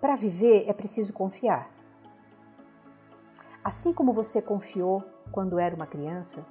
Para 0.00 0.16
viver 0.16 0.68
é 0.68 0.72
preciso 0.72 1.12
confiar. 1.12 1.70
Assim 3.62 3.94
como 3.94 4.12
você 4.12 4.42
confiou 4.42 5.02
quando 5.32 5.58
era 5.58 5.74
uma 5.74 5.86
criança, 5.86 6.44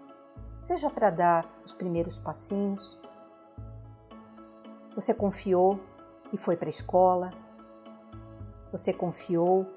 seja 0.60 0.89
para 0.89 1.12
dar 1.12 1.46
os 1.63 1.74
primeiros 1.74 2.17
passinhos, 2.17 3.00
você 4.96 5.13
confiou 5.13 5.80
e 6.34 6.38
foi 6.38 6.58
para 6.58 6.67
a 6.67 6.69
escola, 6.69 7.32
você 8.72 8.91
confiou 8.91 9.67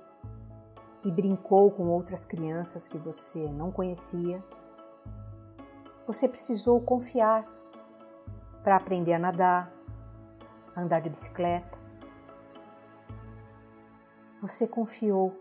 e 1.05 1.11
brincou 1.11 1.71
com 1.71 1.87
outras 1.87 2.25
crianças 2.25 2.89
que 2.89 2.97
você 2.97 3.47
não 3.53 3.71
conhecia. 3.71 4.43
Você 6.07 6.27
precisou 6.27 6.81
confiar 6.81 7.47
para 8.65 8.77
aprender 8.77 9.13
a 9.13 9.19
nadar, 9.19 9.71
a 10.75 10.81
andar 10.81 11.01
de 11.01 11.11
bicicleta. 11.11 11.77
Você 14.41 14.67
confiou 14.67 15.39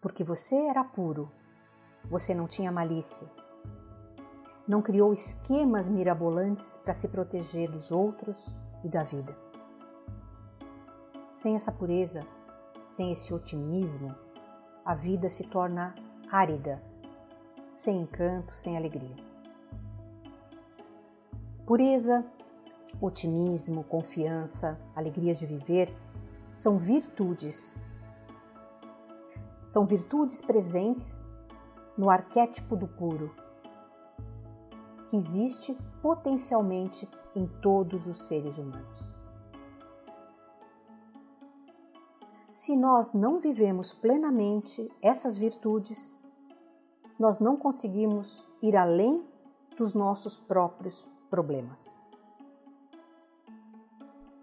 porque 0.00 0.24
você 0.24 0.56
era 0.56 0.82
puro, 0.82 1.30
você 2.04 2.34
não 2.34 2.48
tinha 2.48 2.72
malícia. 2.72 3.30
Não 4.66 4.82
criou 4.82 5.12
esquemas 5.12 5.88
mirabolantes 5.88 6.76
para 6.78 6.92
se 6.92 7.08
proteger 7.08 7.70
dos 7.70 7.92
outros 7.92 8.54
e 8.84 8.88
da 8.88 9.02
vida. 9.02 9.47
Sem 11.30 11.54
essa 11.54 11.70
pureza, 11.70 12.26
sem 12.86 13.12
esse 13.12 13.34
otimismo, 13.34 14.14
a 14.84 14.94
vida 14.94 15.28
se 15.28 15.44
torna 15.44 15.94
árida, 16.30 16.82
sem 17.68 18.00
encanto, 18.00 18.56
sem 18.56 18.76
alegria. 18.76 19.14
Pureza, 21.66 22.24
otimismo, 23.00 23.84
confiança, 23.84 24.78
alegria 24.96 25.34
de 25.34 25.44
viver 25.44 25.94
são 26.54 26.78
virtudes 26.78 27.76
são 29.66 29.84
virtudes 29.84 30.40
presentes 30.40 31.28
no 31.96 32.08
arquétipo 32.08 32.74
do 32.74 32.88
puro, 32.88 33.34
que 35.06 35.14
existe 35.14 35.76
potencialmente 36.00 37.06
em 37.36 37.46
todos 37.46 38.06
os 38.06 38.22
seres 38.22 38.56
humanos. 38.56 39.17
Se 42.50 42.74
nós 42.74 43.12
não 43.12 43.38
vivemos 43.38 43.92
plenamente 43.92 44.90
essas 45.02 45.36
virtudes, 45.36 46.18
nós 47.18 47.38
não 47.38 47.58
conseguimos 47.58 48.42
ir 48.62 48.74
além 48.74 49.22
dos 49.76 49.92
nossos 49.92 50.38
próprios 50.38 51.06
problemas. 51.28 52.00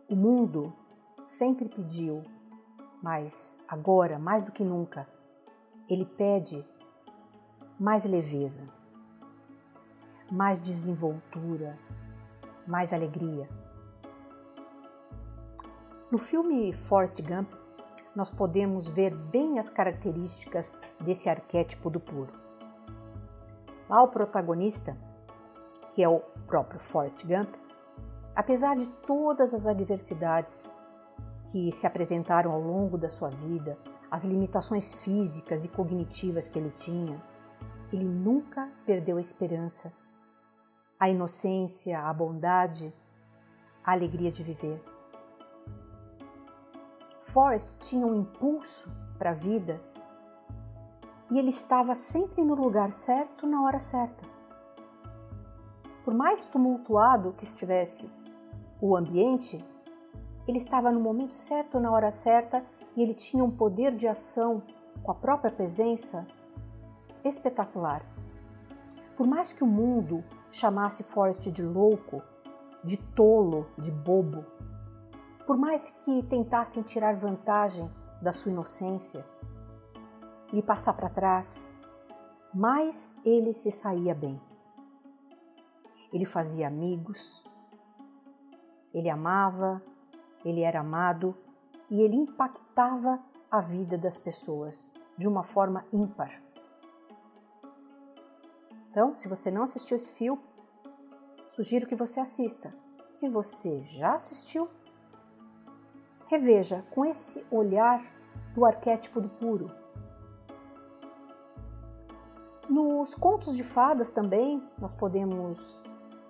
O 0.07 0.15
mundo 0.15 0.71
sempre 1.19 1.67
pediu, 1.67 2.21
mas 3.01 3.59
agora, 3.67 4.19
mais 4.19 4.43
do 4.43 4.51
que 4.51 4.63
nunca, 4.63 5.07
ele 5.89 6.05
pede 6.05 6.63
mais 7.79 8.05
leveza, 8.05 8.69
mais 10.31 10.59
desenvoltura, 10.59 11.75
mais 12.67 12.93
alegria. 12.93 13.49
No 16.11 16.19
filme 16.19 16.71
Forrest 16.71 17.19
Gump, 17.23 17.64
nós 18.15 18.31
podemos 18.31 18.87
ver 18.87 19.13
bem 19.13 19.59
as 19.59 19.69
características 19.69 20.79
desse 21.01 21.29
arquétipo 21.29 21.89
do 21.89 21.99
puro. 21.99 22.31
Lá 23.89 24.01
o 24.01 24.07
protagonista, 24.07 24.97
que 25.93 26.01
é 26.01 26.09
o 26.09 26.19
próprio 26.47 26.79
Forrest 26.79 27.25
Gump, 27.25 27.53
apesar 28.35 28.75
de 28.75 28.87
todas 28.87 29.53
as 29.53 29.67
adversidades 29.67 30.71
que 31.51 31.71
se 31.71 31.85
apresentaram 31.85 32.51
ao 32.51 32.61
longo 32.61 32.97
da 32.97 33.09
sua 33.09 33.29
vida, 33.29 33.77
as 34.09 34.23
limitações 34.23 34.93
físicas 34.93 35.65
e 35.65 35.67
cognitivas 35.67 36.47
que 36.47 36.57
ele 36.57 36.71
tinha, 36.71 37.21
ele 37.91 38.05
nunca 38.05 38.71
perdeu 38.85 39.17
a 39.17 39.21
esperança, 39.21 39.93
a 40.99 41.09
inocência, 41.09 41.99
a 41.99 42.13
bondade, 42.13 42.93
a 43.83 43.91
alegria 43.91 44.31
de 44.31 44.43
viver. 44.43 44.94
Forrest 47.25 47.73
tinha 47.79 48.05
um 48.05 48.13
impulso 48.13 48.95
para 49.17 49.31
a 49.31 49.33
vida 49.33 49.81
e 51.31 51.39
ele 51.39 51.49
estava 51.49 51.95
sempre 51.95 52.43
no 52.43 52.53
lugar 52.53 52.93
certo 52.93 53.47
na 53.47 53.63
hora 53.63 53.79
certa. 53.79 54.23
Por 56.03 56.13
mais 56.13 56.45
tumultuado 56.45 57.33
que 57.33 57.43
estivesse 57.43 58.11
o 58.79 58.95
ambiente, 58.95 59.65
ele 60.47 60.59
estava 60.59 60.91
no 60.91 60.99
momento 60.99 61.33
certo 61.33 61.79
na 61.79 61.91
hora 61.91 62.11
certa 62.11 62.61
e 62.95 63.01
ele 63.01 63.15
tinha 63.15 63.43
um 63.43 63.49
poder 63.49 63.95
de 63.95 64.07
ação 64.07 64.61
com 65.01 65.11
a 65.11 65.15
própria 65.15 65.51
presença 65.51 66.27
espetacular. 67.23 68.05
Por 69.17 69.25
mais 69.25 69.51
que 69.51 69.63
o 69.63 69.67
mundo 69.67 70.23
chamasse 70.51 71.01
Forrest 71.01 71.49
de 71.49 71.63
louco, 71.63 72.21
de 72.83 72.97
tolo, 72.97 73.65
de 73.79 73.91
bobo, 73.91 74.45
por 75.45 75.57
mais 75.57 75.91
que 75.91 76.23
tentassem 76.23 76.81
tirar 76.81 77.15
vantagem 77.15 77.89
da 78.21 78.31
sua 78.31 78.51
inocência, 78.51 79.25
lhe 80.51 80.61
passar 80.61 80.93
para 80.93 81.09
trás, 81.09 81.69
mais 82.53 83.17
ele 83.23 83.53
se 83.53 83.69
saía 83.69 84.15
bem. 84.15 84.41
Ele 86.11 86.25
fazia 86.25 86.67
amigos, 86.67 87.43
ele 88.93 89.09
amava, 89.09 89.81
ele 90.43 90.61
era 90.61 90.79
amado 90.79 91.37
e 91.89 92.01
ele 92.01 92.15
impactava 92.15 93.19
a 93.51 93.59
vida 93.59 93.97
das 93.97 94.17
pessoas 94.17 94.85
de 95.17 95.27
uma 95.27 95.43
forma 95.43 95.85
ímpar. 95.91 96.41
Então, 98.89 99.13
se 99.13 99.27
você 99.27 99.51
não 99.51 99.63
assistiu 99.63 99.97
esse 99.97 100.09
filme, 100.11 100.41
sugiro 101.51 101.85
que 101.85 101.95
você 101.95 102.19
assista. 102.19 102.73
Se 103.09 103.27
você 103.27 103.83
já 103.83 104.13
assistiu, 104.13 104.69
reveja 106.27 106.83
com 106.91 107.05
esse 107.05 107.45
olhar 107.51 108.01
do 108.53 108.65
arquétipo 108.65 109.21
do 109.21 109.29
puro. 109.29 109.71
Nos 112.69 113.13
contos 113.13 113.55
de 113.55 113.63
fadas 113.63 114.11
também 114.11 114.67
nós 114.77 114.95
podemos 114.95 115.79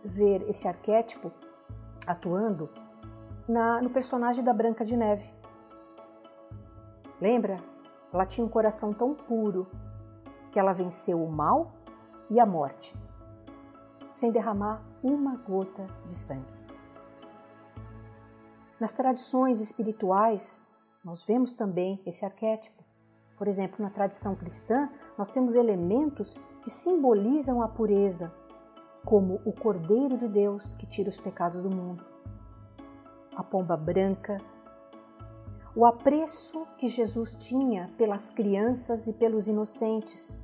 ver 0.03 0.47
esse 0.49 0.67
arquétipo 0.67 1.31
atuando 2.05 2.69
na, 3.47 3.81
no 3.81 3.89
personagem 3.89 4.43
da 4.43 4.53
Branca 4.53 4.83
de 4.83 4.97
Neve. 4.97 5.29
Lembra? 7.21 7.57
Ela 8.11 8.25
tinha 8.25 8.45
um 8.45 8.49
coração 8.49 8.93
tão 8.93 9.13
puro 9.13 9.67
que 10.51 10.59
ela 10.59 10.73
venceu 10.73 11.23
o 11.23 11.31
mal 11.31 11.73
e 12.29 12.39
a 12.39 12.45
morte, 12.45 12.95
sem 14.09 14.31
derramar 14.31 14.81
uma 15.03 15.35
gota 15.35 15.85
de 16.05 16.15
sangue. 16.15 16.64
Nas 18.79 18.91
tradições 18.91 19.61
espirituais, 19.61 20.61
nós 21.03 21.23
vemos 21.23 21.53
também 21.53 22.01
esse 22.05 22.25
arquétipo. 22.25 22.83
Por 23.37 23.47
exemplo, 23.47 23.81
na 23.81 23.89
tradição 23.89 24.35
cristã, 24.35 24.89
nós 25.17 25.29
temos 25.29 25.55
elementos 25.55 26.37
que 26.61 26.69
simbolizam 26.69 27.61
a 27.61 27.69
pureza, 27.69 28.33
como 29.05 29.39
o 29.45 29.53
Cordeiro 29.53 30.17
de 30.17 30.27
Deus 30.27 30.73
que 30.73 30.85
tira 30.85 31.09
os 31.09 31.17
pecados 31.17 31.61
do 31.61 31.69
mundo, 31.69 32.03
a 33.35 33.43
pomba 33.43 33.77
branca, 33.77 34.41
o 35.75 35.85
apreço 35.85 36.65
que 36.77 36.87
Jesus 36.87 37.35
tinha 37.35 37.93
pelas 37.97 38.29
crianças 38.29 39.07
e 39.07 39.13
pelos 39.13 39.47
inocentes, 39.47 40.35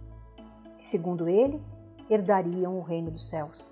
que, 0.77 0.87
segundo 0.87 1.27
ele, 1.27 1.61
herdariam 2.09 2.77
o 2.77 2.81
reino 2.81 3.11
dos 3.11 3.27
céus. 3.29 3.69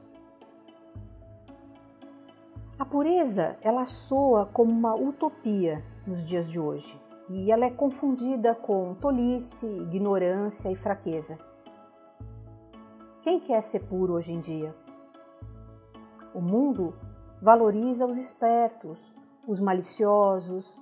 A 2.79 2.85
pureza, 2.85 3.57
ela 3.61 3.83
soa 3.83 4.45
como 4.45 4.71
uma 4.71 4.95
utopia 4.95 5.83
nos 6.07 6.25
dias 6.25 6.49
de 6.49 6.57
hoje 6.57 6.97
e 7.29 7.51
ela 7.51 7.65
é 7.65 7.69
confundida 7.69 8.55
com 8.55 8.95
tolice, 8.95 9.67
ignorância 9.67 10.71
e 10.71 10.77
fraqueza. 10.77 11.37
Quem 13.21 13.37
quer 13.37 13.61
ser 13.61 13.81
puro 13.81 14.13
hoje 14.13 14.33
em 14.33 14.39
dia? 14.39 14.73
O 16.33 16.39
mundo 16.39 16.95
valoriza 17.41 18.05
os 18.07 18.17
espertos, 18.17 19.13
os 19.45 19.59
maliciosos, 19.59 20.81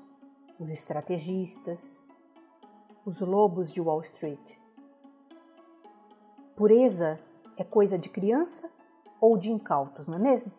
os 0.59 0.71
estrategistas, 0.71 2.07
os 3.03 3.21
lobos 3.21 3.73
de 3.73 3.81
Wall 3.81 4.01
Street. 4.01 4.55
Pureza 6.55 7.19
é 7.57 7.63
coisa 7.63 7.97
de 7.97 8.07
criança 8.07 8.69
ou 9.19 9.35
de 9.35 9.51
incautos, 9.51 10.07
não 10.07 10.17
é 10.17 10.19
mesmo? 10.19 10.51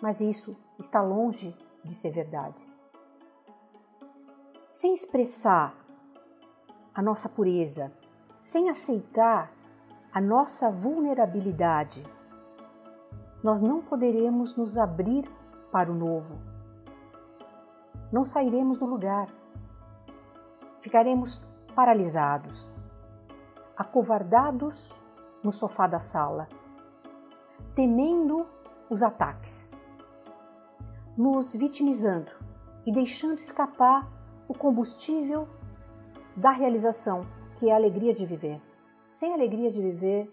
Mas 0.00 0.20
isso 0.20 0.56
está 0.78 1.00
longe 1.00 1.56
de 1.82 1.94
ser 1.94 2.10
verdade. 2.10 2.66
Sem 4.68 4.92
expressar 4.92 5.74
a 6.94 7.00
nossa 7.00 7.28
pureza, 7.28 7.92
sem 8.40 8.68
aceitar 8.68 9.52
a 10.12 10.20
nossa 10.20 10.70
vulnerabilidade, 10.70 12.06
nós 13.42 13.60
não 13.60 13.80
poderemos 13.80 14.56
nos 14.56 14.76
abrir 14.76 15.30
para 15.70 15.90
o 15.90 15.94
novo. 15.94 16.38
Não 18.10 18.24
sairemos 18.24 18.78
do 18.78 18.86
lugar. 18.86 19.28
Ficaremos 20.80 21.44
paralisados, 21.74 22.70
acovardados 23.76 24.98
no 25.42 25.52
sofá 25.52 25.86
da 25.86 25.98
sala, 25.98 26.48
temendo 27.74 28.46
os 28.88 29.02
ataques, 29.02 29.78
nos 31.16 31.54
vitimizando 31.54 32.30
e 32.84 32.92
deixando 32.92 33.38
escapar 33.38 34.06
o 34.46 34.52
combustível 34.52 35.48
da 36.36 36.50
realização, 36.50 37.26
que 37.56 37.70
é 37.70 37.72
a 37.72 37.76
alegria 37.76 38.12
de 38.12 38.26
viver. 38.26 38.60
Sem 39.08 39.32
alegria 39.32 39.70
de 39.70 39.80
viver, 39.80 40.30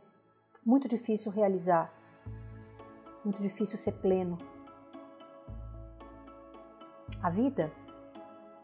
muito 0.66 0.88
difícil 0.88 1.32
realizar, 1.32 1.92
muito 3.24 3.42
difícil 3.42 3.78
ser 3.78 3.94
pleno. 3.94 4.38
A 7.22 7.30
vida 7.30 7.72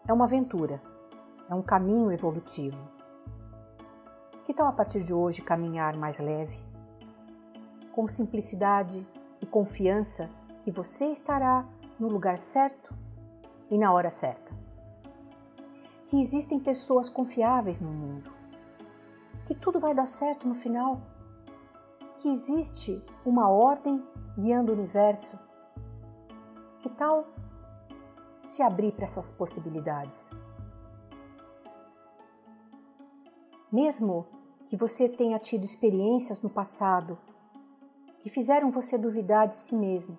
é 0.05 0.11
uma 0.11 0.25
aventura, 0.25 0.81
é 1.49 1.55
um 1.55 1.61
caminho 1.61 2.11
evolutivo. 2.11 2.77
Que 4.43 4.53
tal 4.53 4.67
a 4.67 4.73
partir 4.73 5.03
de 5.03 5.13
hoje 5.13 5.41
caminhar 5.41 5.95
mais 5.95 6.19
leve, 6.19 6.57
com 7.93 8.07
simplicidade 8.07 9.07
e 9.41 9.45
confiança 9.45 10.29
que 10.61 10.71
você 10.71 11.05
estará 11.11 11.65
no 11.99 12.07
lugar 12.07 12.39
certo 12.39 12.93
e 13.69 13.77
na 13.77 13.91
hora 13.91 14.09
certa? 14.09 14.53
Que 16.07 16.19
existem 16.19 16.59
pessoas 16.59 17.09
confiáveis 17.09 17.79
no 17.79 17.91
mundo 17.91 18.39
que 19.49 19.55
tudo 19.55 19.79
vai 19.79 19.95
dar 19.95 20.05
certo 20.05 20.47
no 20.47 20.53
final, 20.53 21.01
que 22.19 22.29
existe 22.29 23.03
uma 23.25 23.49
ordem 23.49 23.99
guiando 24.37 24.71
o 24.71 24.75
universo. 24.75 25.39
Que 26.79 26.87
tal 26.87 27.25
se 28.43 28.61
abrir 28.61 28.91
para 28.91 29.05
essas 29.05 29.31
possibilidades? 29.31 30.29
Mesmo 33.71 34.27
que 34.67 34.77
você 34.77 35.09
tenha 35.09 35.39
tido 35.39 35.63
experiências 35.63 36.43
no 36.43 36.49
passado 36.51 37.17
que 38.19 38.29
fizeram 38.29 38.69
você 38.69 38.99
duvidar 38.99 39.47
de 39.47 39.55
si 39.55 39.75
mesmo, 39.75 40.15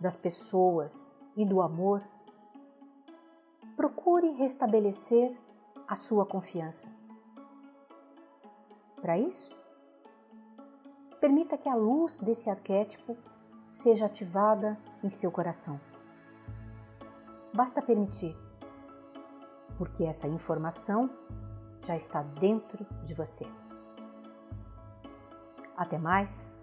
das 0.00 0.16
pessoas 0.16 1.26
e 1.36 1.44
do 1.44 1.60
amor, 1.60 2.02
procure 3.76 4.30
restabelecer 4.30 5.36
a 5.86 5.94
sua 5.94 6.24
confiança. 6.24 6.90
Para 9.00 9.18
isso, 9.18 9.54
permita 11.20 11.58
que 11.58 11.68
a 11.68 11.74
luz 11.74 12.18
desse 12.18 12.50
arquétipo 12.50 13.16
seja 13.70 14.06
ativada 14.06 14.78
em 15.02 15.08
seu 15.08 15.30
coração. 15.30 15.80
Basta 17.54 17.80
permitir, 17.80 18.36
porque 19.78 20.04
essa 20.04 20.26
informação 20.26 21.10
já 21.80 21.94
está 21.94 22.22
dentro 22.22 22.86
de 23.02 23.14
você. 23.14 23.46
Até 25.76 25.98
mais 25.98 26.56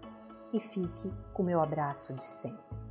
e 0.52 0.58
fique 0.58 1.12
com 1.32 1.42
meu 1.42 1.60
abraço 1.60 2.12
de 2.12 2.22
sempre. 2.22 2.83